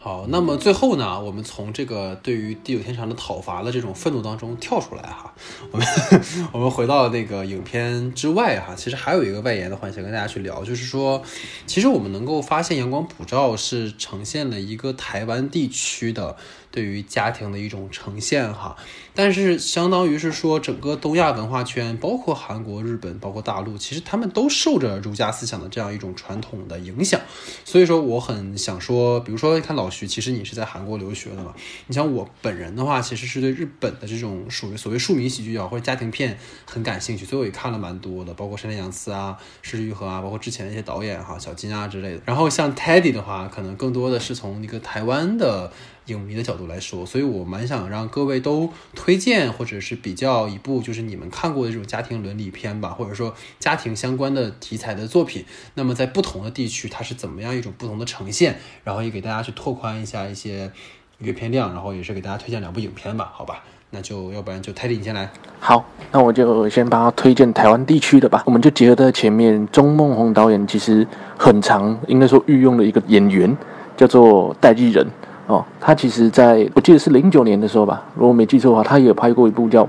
[0.08, 5.34] 好，那么最后呢，我们从这个对于地久天长的讨伐的这种愤怒当中跳出来哈，
[5.70, 5.86] 我们
[6.53, 11.22] 我们回到那个影片之外哈，其实还有一个外延的环节跟大家去聊，就是说，
[11.66, 16.38] 其实我们能够发现阳光普照是呈现了一个台湾地区的。
[16.70, 18.76] 对于家庭的一种呈现哈，
[19.15, 27.20] 但是相当于是说，整个东亚文化圈，包括韩国、日本，包括大陆，其实他们都受着儒家思想的这样一种传统的影响。
[27.65, 31.53] 所以说，我很想说，比如说，看老徐，其实你是在韩国留学的嘛？
[31.88, 42.22] 你像我本人的话，其实是对日本的这种属于所谓庶民喜剧也好，或者家庭片很感兴趣，所以我也看了蛮多的，包括山田洋次啊、石玉和啊，包括之前一些导演哈、小金啊之类的。
[42.26, 45.72] 然后像 Teddy 的话，可能更多的是从一个台湾的。
[46.08, 55.45] 影迷的角度来说，所以我蛮想让各位都推荐或者是比较一部就是你们看过的这种家庭伦理片吧，或者说家庭相关的题材的作品。
[55.76, 58.58] 那么在不同的地区，它是怎么样一种不同的呈现？
[58.84, 60.72] 然后也给大家去拓宽一下一些
[61.20, 63.64] 阅片量，然后也是给大家推荐两部影片吧，好吧？
[63.89, 65.30] 那就要不然就泰迪你先来。
[65.62, 68.43] 好，那我就先帮他推荐台湾地区的吧。
[68.45, 73.58] 我们就结合在前面，钟梦宏导演其实很长，应该说御用的一个演员
[73.95, 75.08] 叫做戴季仁。
[75.47, 79.83] 哦，他其实在我记得是零九年的时候吧，如果没记错的话，他也有拍过一部叫《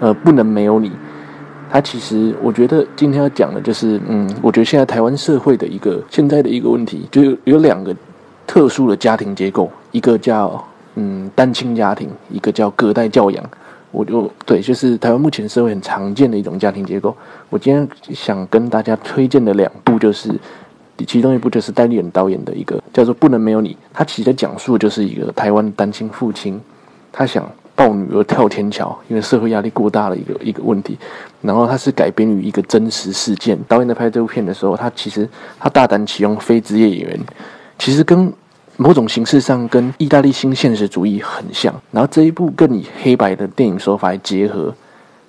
[0.00, 0.90] 呃不能没有你》。
[1.70, 7.94] 他其实我觉得今天要讲的就是，嗯，我觉得现在台湾社会的一个现在的一个问题，就有两个
[8.48, 10.60] 特殊的家庭结构，一个叫
[10.96, 13.44] 嗯单亲家庭，一个叫隔代教养。
[13.92, 17.16] 我就对，就是台湾目前社会很常见的一种家庭结构。
[17.48, 20.34] 我今天想跟大家推荐的两部就是。
[21.04, 26.58] 其中一部就是戴立忍导演的一个叫做《不能没有你》，他其实讲述就是一个台湾单亲父亲，
[27.12, 30.96] 他想抱女儿跳天桥，因为社会压力过大的一个一个问题。
[31.42, 33.58] 然后他是改编于一个真实事件。
[33.68, 35.28] 导演在拍这部片的时候，他其实
[35.60, 37.20] 他大胆启用非职业演员，
[37.78, 38.32] 其实跟
[38.78, 41.74] 某种形式上跟意大利新现实主义很像。
[41.90, 44.74] 然后这一部更以黑白的电影手法来结合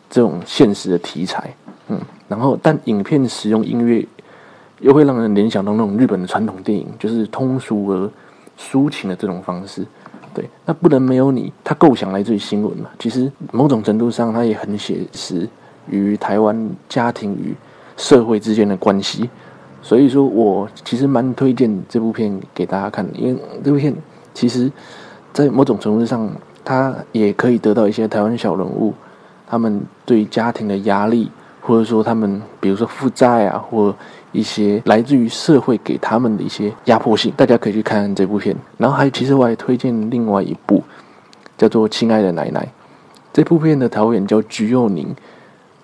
[0.09, 1.53] 这种现实的题材，
[1.89, 1.99] 嗯，
[2.29, 4.07] 然后但影片使用音乐。
[4.79, 8.09] 又会让人联想到那种日本的传统电影，就是通俗而
[8.59, 9.85] 抒情的这种方式。
[10.33, 11.51] 对，那不能没有你。
[11.63, 12.89] 他构想来自于新闻嘛？
[12.99, 15.49] 其实某种程度上，他也很写实
[15.89, 17.55] 于台湾家庭与
[17.95, 19.29] 社会之间的关系。
[19.81, 23.93] 所以说我其实蛮推荐这部片给大家看的，因为这部片
[24.33, 24.71] 其实，
[25.33, 26.29] 在某种程度上，
[26.63, 28.93] 它也可以得到一些台湾小人物
[29.47, 33.95] 他们对家庭的压力，或者说他们比如说负债啊，或
[34.31, 38.55] 一些来自于社会给他们的一些压迫性，大家可以去看看这部片。
[38.77, 40.83] 然后还有其实我还推荐另外一部，
[41.57, 42.61] 叫做《亲爱的奶奶》。
[43.33, 45.15] 这部片的导演叫菊佑宁。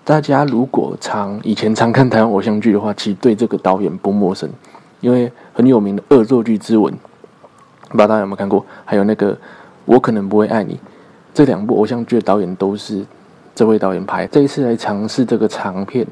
[0.04, 4.50] 大家如果常以前常看台湾偶像剧的话，其实对这个导演不陌生，
[5.00, 6.92] 因为很有名的《恶作剧之吻》，
[7.88, 8.64] 不知道大家有没有看过？
[8.84, 9.34] 还有那个
[9.86, 10.74] 《我可能不会爱你》，
[11.32, 13.02] 这两部偶像剧的导演都是
[13.54, 16.06] 这位导演拍，这一次来尝试这个长片，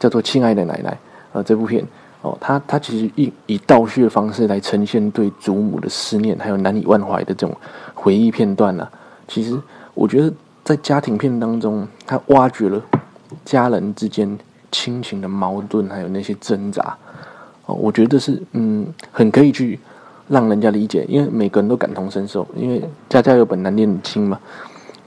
[0.00, 0.90] 叫做《亲爱的奶奶》
[1.34, 1.84] 呃，这部片
[2.22, 7.54] 哦，他他其实以以倒叙的方式来呈现对祖母的思念，还有难以忘怀的这种
[7.92, 8.88] 回忆片段呢。
[9.26, 9.60] 其实
[9.94, 10.32] 我觉得
[10.62, 12.80] 在家庭片当中，他挖掘了
[13.44, 14.38] 家人之间
[14.70, 16.96] 亲情的矛盾，还有那些挣扎
[17.66, 19.80] 哦，我觉得是嗯，很可以去
[20.28, 24.38] 让人家理解，因为每个人都感同身受，因为家家有本难念的经嘛。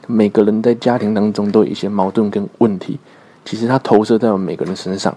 [0.08, 3.00] 每个人在家庭当中都有一些矛盾跟问题，
[3.46, 5.16] 其实它投射在我们每个人身上。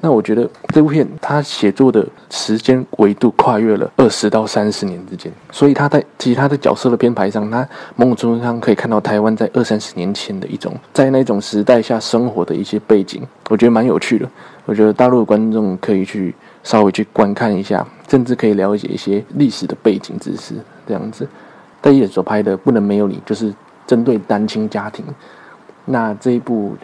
[0.00, 14.28] 那我觉得这部片它写作的时间维度跨越了二十到三十年之间，所以它在其他的角色的编排上，它某种程度上可以看到台湾在二三十年前的一种在那种时代下生活的一些背景，我觉得蛮有趣的。
[14.66, 16.32] 我觉得大陆的观众可以去
[16.62, 20.54] 稍微去观看一下，甚至可以了解一些历史的背景知识。
[20.86, 21.26] 这样子，
[21.80, 23.52] 戴眼所拍的《不能没有你》就是
[23.84, 25.04] 针对单亲家庭。
[25.86, 26.76] 那这一部。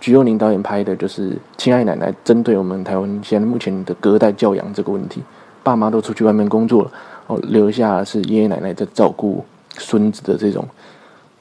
[0.00, 5.20] 徐幼宁导演拍的就是《亲爱奶奶》，针对我们台湾现在目前的隔代教养这个问题，
[5.62, 6.92] 爸妈都出去外面工作了，
[7.26, 9.44] 哦，留下是爷爷奶奶在照顾
[9.76, 10.64] 孙子的这种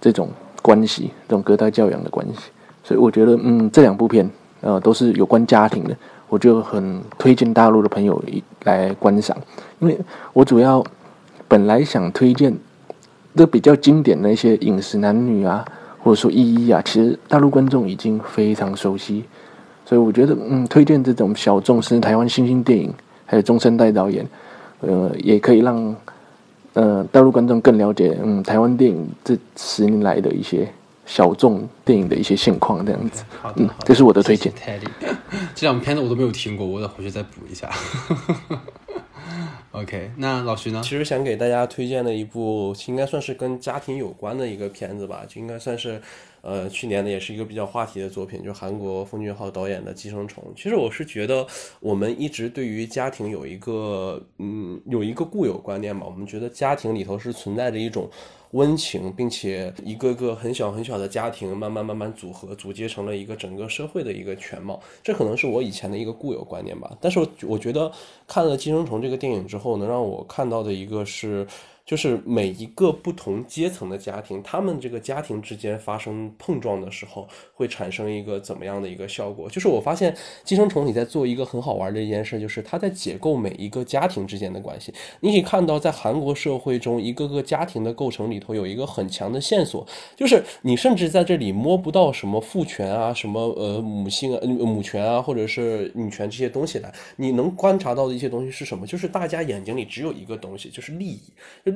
[0.01, 0.29] 这种
[0.63, 2.49] 关系，这种隔代教养的关系。
[2.83, 4.27] 所以我觉得，嗯，这两部片，
[4.61, 5.95] 呃，都是有关家庭的，
[6.27, 8.21] 我就很推荐大陆的朋友
[8.63, 9.37] 来观赏，
[9.79, 9.97] 因为
[10.33, 10.83] 我主要
[11.47, 12.57] 本来想推荐
[13.35, 15.63] 这比较经典的一些饮食男女啊。
[16.07, 19.25] 或者说一一啊，其实大陆观众已经非常熟悉，
[19.85, 22.93] 所以我觉得，嗯，推荐这种小众是台湾新兴电影，
[23.25, 24.25] 还有中生代导演，
[24.79, 25.93] 呃，也可以让
[26.75, 30.65] 呃大陆观众更了解，嗯，台湾电影这十年来的一些
[31.05, 33.25] 小众电影的一些现况，这样子。
[33.41, 34.53] 好的，这是我的推荐。
[35.53, 37.69] 这两部片子我都没有听过，我得回去再补一下。
[39.71, 40.81] OK，那老徐呢？
[40.83, 46.01] 其实想给大家推荐的一部，应该算是跟家庭有关的一个片子吧，就应该算是，
[46.41, 50.43] 呃，去年的也是一个比较话题的作品，就韩国奉俊昊导演的《寄生虫》。
[50.59, 51.45] 其实我是觉得，
[51.79, 58.09] 我们一直对于家庭有一个，嗯，有一个固有观念吧，我们觉得家庭里头是存在着一种。
[58.51, 64.79] 温情，并且一个个很小很小的家庭，慢慢慢慢组合，组接成了一个整个社会的一个全貌。
[65.03, 66.95] 这可能是我以前的一个固有观念吧。
[67.01, 67.91] 但是我觉得
[68.27, 71.45] 看了《寄生虫》这个电影之后，能让我看到的一个是。
[71.87, 79.49] 就是每一个不同阶层的家庭，他们这个家庭之间发生碰撞的时候，会产生一个怎么样的一个效果？
[79.49, 80.11] 就是我发现
[80.43, 84.93] 《寄生虫》你在做一个很好玩的一件事，就是它在解构每一个家庭之间的关系。
[85.21, 96.93] 你可以看到，在韩国社会中，一个个家庭的构成里头有一个很强的线索，就是你甚至在这里摸不到什么父权啊、什么呃母性啊、母权啊，或者是女权这些东西来。
[97.15, 98.85] 你能观察到的一些东西是什么？
[98.85, 101.21] 就是大家眼睛里只有一个东西，就是利益。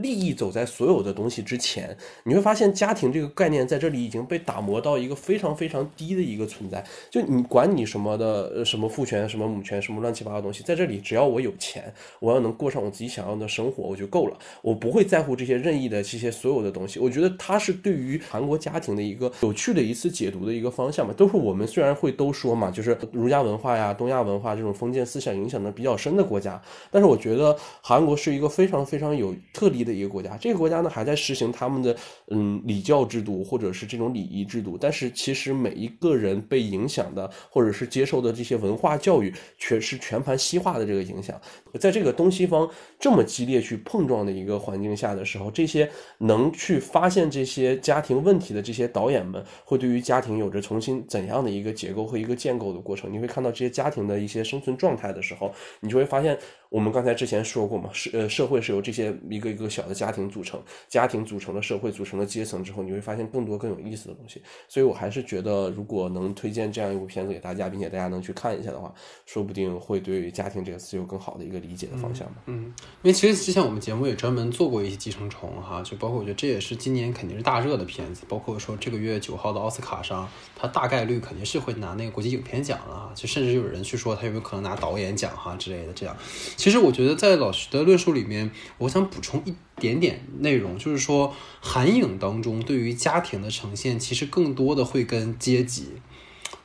[0.01, 6.83] 利益走在所有的东西之前，你会发现家庭这个概念在这里已经被打磨到一个非常非常低的一个存在。
[7.09, 14.37] 就你管你什么的，什么父权、什么母权、什么乱七八糟东西，在这里只要我有钱，我要能过上我自己想要的生活，我就够了。
[14.61, 16.99] 我不会在乎这些任意的这些所有的东西。
[16.99, 21.13] 我觉得它是对于韩国家庭的一个有趣的一次解读的一个方向嘛。
[21.13, 30.37] 都是我们虽然会都说嘛，就是儒家文化呀、东亚文化这种封建思想影响的比较深的国家，但是我觉得韩国是一个非常非常有特例的一个国家。
[30.37, 31.95] 这个国家呢还在实行他们的
[32.29, 41.39] 嗯礼教制度或者是这种礼仪制度，但是其实每一个人被影响的或者是接受的这些文化教育，却是全盘西化的这个影响。
[41.79, 42.69] 在这个东西方
[42.99, 53.11] 这么激烈去碰撞的一个环境下的时候，这些能去发现这些家庭问题的这些导演们，会对于家庭有着重新怎样的一个结构和一个建构的过程？
[53.11, 56.37] 你会看到这些家庭的一些生存状态的时候，你就会发现。
[56.71, 60.57] 我们刚才之前说过嘛，社呃社会是由这些一个一个小的家庭组成，
[60.87, 64.41] 家庭组成了社会，组成了阶层之后，你会发现更多更有意思的东西。
[64.69, 68.93] 所以我还是觉得，如果能推荐这样一部片子给大家，并且大家能去看一下的话，
[69.25, 86.15] 说不定会对家庭这个词有更好的一个理解的方向嗯，因为其实之前我们节目也专门做过一些寄生虫哈，就包括我觉得这也是今年肯定是大热的片子，包括说这个月九号的奥斯卡上，它大概率肯定是会拿那个国际影片奖了，就甚至有人去说它有没有可能拿导演奖哈之类的这样。
[86.55, 95.87] 其实我觉得，在老徐的论述里面，我想补充一点点内容，就是说，韩影当中对于家庭的呈现，其实更多的会跟阶级，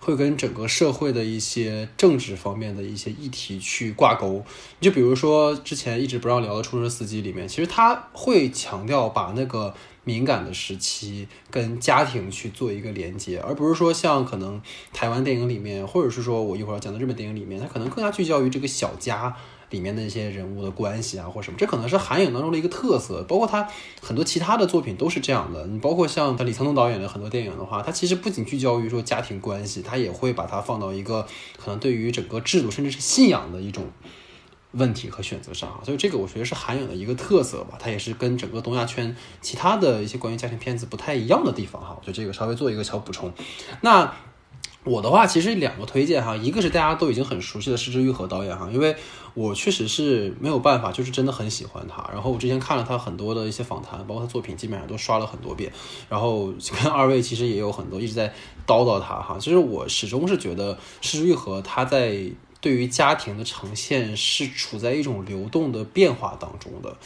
[0.06, 4.44] 会跟整个社会的一些政治方面的一些议题去挂钩。
[4.80, 9.74] 就比如说之前一直不让聊的出租车司机里面，其实他会强调把那个。
[10.08, 19.36] 敏感的时期跟家庭去做一个连接，而不是说像可能台湾电影里面，或者是说我一会儿要讲的日本电影里面，他可能更加聚焦于这个小家，
[19.70, 23.24] 里面的一些人物的关系啊，或什么，这可能是韩影当中的一个特色。
[23.24, 23.68] 包括他
[24.00, 25.66] 很多其他的作品都是这样的。
[25.66, 33.86] 你包括像他李沧东导演的很多电影的话，他其实不仅聚焦于说家庭关系，他也会把它放到一个可能对于整个制度甚至是信仰的一种
[34.72, 35.80] 问题和选择上啊。
[35.84, 41.96] 所以这个我觉得是韩影的一个特色吧，它也是跟整个东亚圈其他的一些关于家庭片子不太一样的地方哈。
[41.98, 43.32] 我觉得这个稍微做一个小补充。
[43.80, 44.14] 那。
[44.86, 48.94] 我的话其实两个推荐哈，一个是大家都已经很熟悉的失之愈合导演哈，因为
[49.34, 52.08] 我确实是没有办法，就是真的很喜欢他。
[52.12, 55.72] 然后我之前看了他很多的一些访谈，包括他作品，基本上都刷了很多遍。
[56.08, 58.28] 然后跟二位其实也有很多一直在
[58.64, 62.30] 叨叨他哈，其实我始终是觉得失之愈合他在
[62.66, 66.96] 对于家庭的呈现是处在一种流动的变化当中的。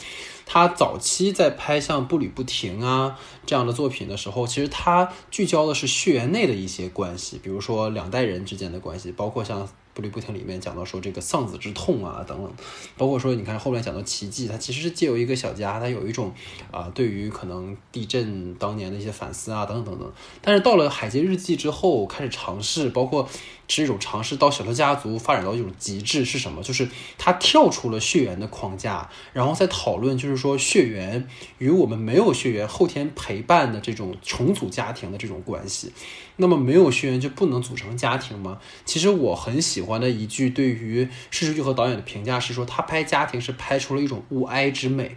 [0.47, 9.69] 他早期在拍像《步履不停》啊这样的作品的时候，其实他聚焦的是血缘内的一些关系，比如说两代人之间的关系，包括像。
[9.93, 12.49] 步履不停里面讲到说这个丧子之痛啊等等，
[12.95, 16.33] 包括说你看后面讲到奇迹，它其实是借由一个小家，它有一种
[16.71, 20.13] 啊对于可能地震当年的一些反思啊等等等等。
[20.41, 23.27] 但是到了海街日记之后，开始尝试，包括
[23.73, 26.61] 是一种尝试到小偷家族发展到一种极致是什么？
[26.61, 31.25] 就是他跳出了血缘的框架，然后再讨论就是说血缘
[31.57, 35.93] 与我们没有血缘后天陪伴的这种重组家庭的这种关系。
[36.35, 38.59] 那么没有血缘就不能组成家庭吗？
[38.83, 45.15] 其实我很喜欢的一句对于施之玉和导演的评价是说，他拍家庭是拍出了一种物哀之美。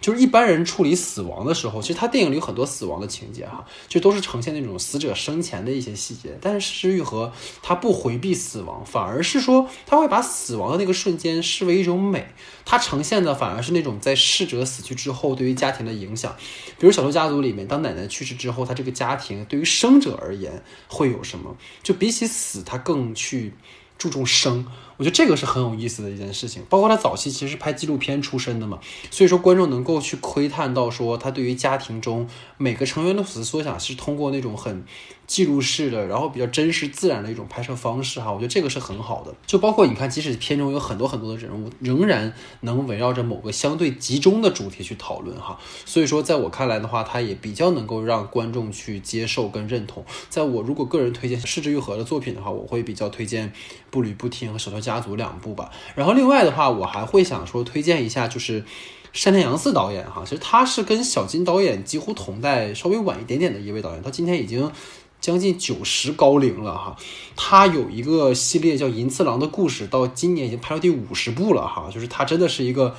[0.00, 6.38] 就是一般人处理死亡的时候，其实他电影里有很多死亡的情节哈，就都是呈现那种死者生前的一些细节。
[6.40, 12.28] 但是施玉和他不回避死亡，反而是说他会把死亡的那个瞬间视为一种美。
[12.64, 16.36] 他呈现的反而是那种在逝者死去之后对于家庭的影响。
[16.78, 21.56] 比如《小偷家族》里面，当奶奶去世之后，他这个家庭对于生者而言会有什么？
[21.82, 23.54] 就比起死，他更去
[23.96, 24.66] 注重生。
[24.98, 28.80] 我觉得这个是很有意思的一件事情，包括他早期其实是拍纪录片出身的嘛，
[29.10, 34.84] 所以说观众能够去窥探到说他对于家庭中每个成员的所思所想是通过那种很
[35.28, 39.32] 记录式的，然后比较真实自然的一种拍摄方式哈，我觉得这个是很好的。
[39.46, 42.32] 就包括你看，即使片中有很多很多的人物，仍然
[42.62, 50.02] 能围绕着某个相对集中的主题去讨论哈，所以说在我看来的话，他也比较能够让观众去接受跟认同。
[50.30, 53.50] 在我如果个人推荐失之愈合的作品的话，我会比较推荐
[53.90, 58.64] 《步履不停》和《手头家族两部吧，然后另外的话，我还会想说推荐一下，就是
[59.12, 64.70] 山田洋次导演哈，其实他是跟小金导演几乎同代，稍微晚一点点的一位导演，他今天已经
[65.20, 66.96] 将近九十高龄了哈。
[67.36, 72.96] 他有一个系列叫《银次郎的故事》，到今年已经拍到第五十部了哈，就是他真的是一个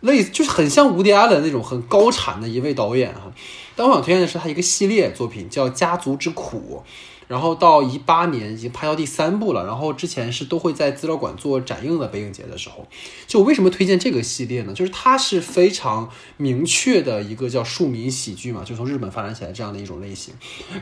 [0.00, 3.32] 类，就是很像吴迪安的那种很高产的一位导演哈。
[3.74, 6.82] 但我想推荐的是他一个系列作品，叫《家族之苦》。
[7.28, 12.06] 然后到一八年已经拍到第三部了，然后之前是都会在资料馆做展映的。
[12.06, 12.86] 北影节的时候，
[13.26, 14.72] 就我为什么推荐这个系列呢？
[14.72, 20.32] 就是它是非常明确的一个叫庶民喜剧嘛，就从日本发展起来这样的一种类型。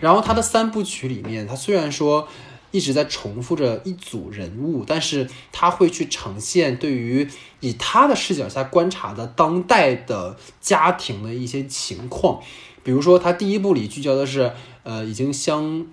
[0.02, 2.28] 然后它的三部曲里面，它虽然说
[2.72, 7.26] 一直在重复着一组人物，但是它会去呈现对于
[7.60, 12.42] 以他的视角下观察的当代的家庭的一些情况。
[12.82, 14.52] 比如说，他第一部里聚焦的是
[14.82, 15.86] 呃已经相。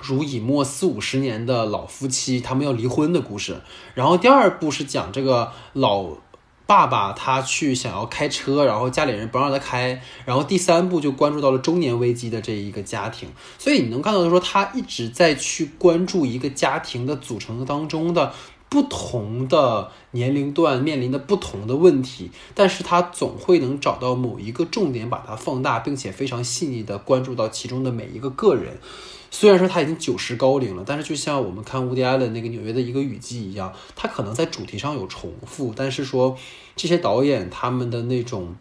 [0.00, 3.60] 如以沫四五十年的老夫妻，他们要离婚的故事。
[3.94, 6.06] 然后第二部是讲这个老
[6.66, 10.00] 爸爸他去想要开车，然后家里人不让他开。
[10.24, 13.28] 然后第三部就关注到了中年危机的这一个家庭。
[13.58, 18.32] 所以你能看到他说，他一直在去关注一个家庭的组成当中的
[18.68, 28.78] 不同的年龄段面临的不同的问题，但是他总会能找到某一个重点，把它放大，并且非常细腻的关注到其中的每一个个人。
[29.32, 36.36] 虽然说他已经九十高龄了，但是就像我们看乌迪埃的那个纽约的一个雨季一样，他可能在主题上有重复，但是说
[36.74, 38.56] 这些导演他们的那种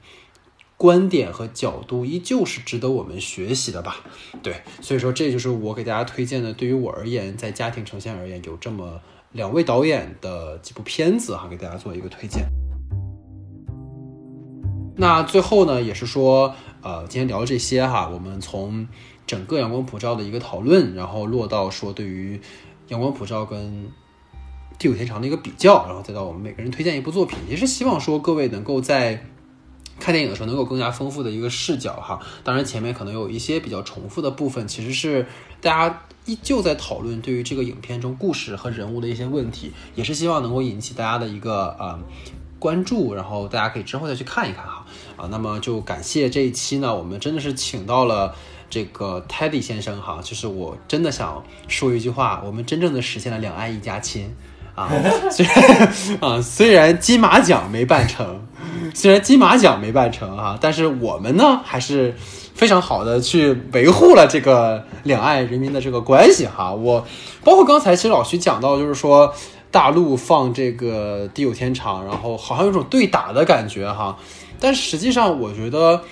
[0.77, 3.97] 观点和角度依旧是值得我们学习的吧？
[4.43, 6.53] 对，所以说这就是我给大家推荐的。
[6.53, 9.01] 对于我而言，在家庭呈现而言，有这么
[9.31, 12.45] 两位导演的几部片子哈，给大家做一个推荐。
[14.95, 18.87] 那最后呢，也是说，呃，今天聊这些哈，我们从。
[19.29, 22.41] 整个阳光普照的一个讨论，然后落到说对于
[22.87, 23.87] 阳光普照跟
[24.79, 29.23] 地久天长的一个比较，然后再到我们每个人推荐一部作品，也是希望说各位能够在
[29.99, 32.19] 看电影的时候能够更加丰富的一个视角哈。
[32.43, 35.27] 当然前面可能有一些比较重复的部分，其实是
[35.61, 41.99] 大家依旧在讨论对于这个影片中故事和人物的一些问题，也是希望能够引起大家的一个啊
[42.57, 44.83] 关注，然后大家可以之后再去看一看哈
[45.17, 45.27] 啊。
[45.29, 48.33] 那么就感谢这一期呢，我们真的是请到了。
[48.69, 54.33] 这个 Teddy 先生哈，就是我真的想说一句话，我们真正的实现了两岸一家亲
[54.75, 54.89] 啊，
[55.31, 55.89] 虽然
[56.21, 58.41] 啊虽然金马奖没办成，
[58.93, 62.13] 虽然金马奖没办成哈，但是我们呢还是
[62.53, 66.71] 非常好的去维护了这个两岸人民的这个关系哈。
[66.71, 67.05] 我
[67.43, 69.33] 包括刚才其实老徐讲到，就是说
[69.71, 74.15] 大陆放这个地久天长，然后好像有种对打的感觉哈，
[74.59, 76.03] 但实际上我觉得。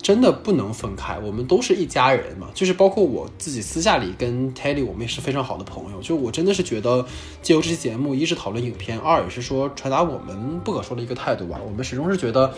[0.00, 2.48] 真的不能分开，我们都是一家人嘛。
[2.54, 6.00] 就是包括我自己私下里跟 Teddy，我们也是非常好的朋友。
[6.00, 7.04] 就我真的是觉得，
[7.42, 11.60] 借由这期节目，一是讨论影片，二也是说传达我们不可说的一个态度吧。
[11.64, 12.54] 我们始终是觉得，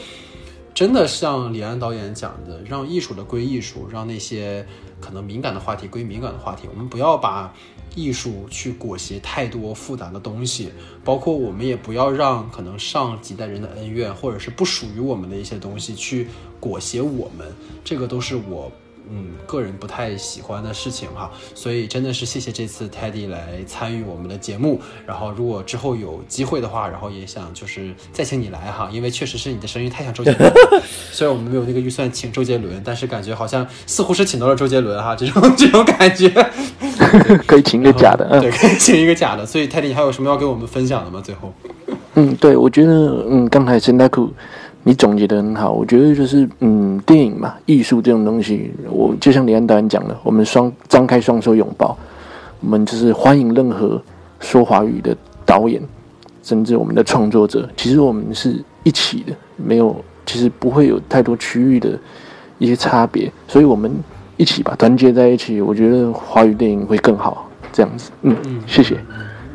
[0.75, 4.65] 真的像李安导演讲的，让艺术的归艺术，让那些
[5.01, 6.69] 可能敏感的话题归敏感的话题。
[6.71, 7.53] 我们不要把
[7.95, 10.73] 艺术去裹挟太多复杂的东西，
[11.05, 16.29] 包括我们也不要让可能上几代人的恩怨，或者是不属于我们的一些东西去。
[16.61, 18.71] 裹挟我们，这个都是我
[19.13, 24.81] 嗯个人不太喜欢的事情哈，所以真的是谢谢这次 Teddy 来参与我们的节目。
[25.07, 30.53] 然后如果之后有机会的话，然后也想就是再请你来哈，因为确实是你的声音太像周杰伦。
[31.11, 36.29] 虽然我们没有那个预算请周杰伦，但是感觉好像似乎是请到了周杰伦哈，这种这种感觉。
[37.47, 39.45] 可以请一个假的，对，可以请一个假的。
[39.45, 41.21] 所以 Teddy 还有什么要跟我们分享的吗？
[41.25, 41.53] 最后，
[42.15, 44.33] 嗯，对，我觉得嗯刚才陈大库。
[44.83, 51.97] 你总结的很好，我觉得就是，嗯，电影嘛，艺术这种东西，我就像李安导演讲的，我们双张开双手拥抱，
[52.61, 54.01] 我们就是欢迎任何
[54.41, 55.83] 说华语的导演，
[56.43, 59.95] 甚至我们的创作者，其实我们是一起的，没有，
[60.25, 61.99] 其实不会有太多区域的
[62.59, 63.93] 一些差别，所以我们
[64.39, 68.97] 一起吧，团结在一起，我觉得华语电影会更好，这样子，嗯嗯，谢谢。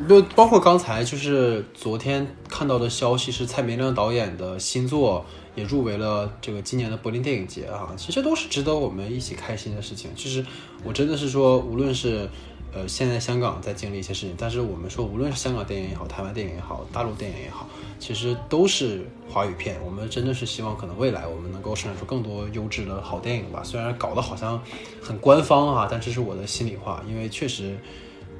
[0.08, 5.26] 就包括刚才就是昨天看到的消息，是蔡明亮导演的新作
[5.56, 10.12] 也入围了这个今年的柏林电影节啊，其实都是值得我们一起开心的事情。
[10.16, 10.46] 其实
[10.84, 12.30] 我真的是说，无论是
[12.74, 17.68] 呃现在香港在经历一些事情，但是我们说无论是香港电影也好，台湾电影也好，大陆电影也好，
[18.00, 19.78] 其实都是华语片。
[19.86, 23.62] 我们真的是希望可能未来我们能够生产出更多优质的好电影吧。
[23.64, 24.62] 虽然搞得好像
[25.02, 27.78] 很官方啊，但这是我的心里话，因为确实。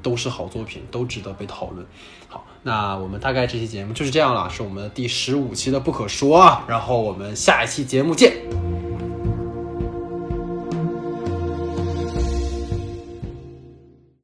[0.06, 1.84] 都是好作品，都值得被讨论。
[2.28, 6.64] 好，那我们大概这期节目就是这样了，是我们第十五期的不可说啊。
[6.68, 8.65] 然后我们下一期节目见。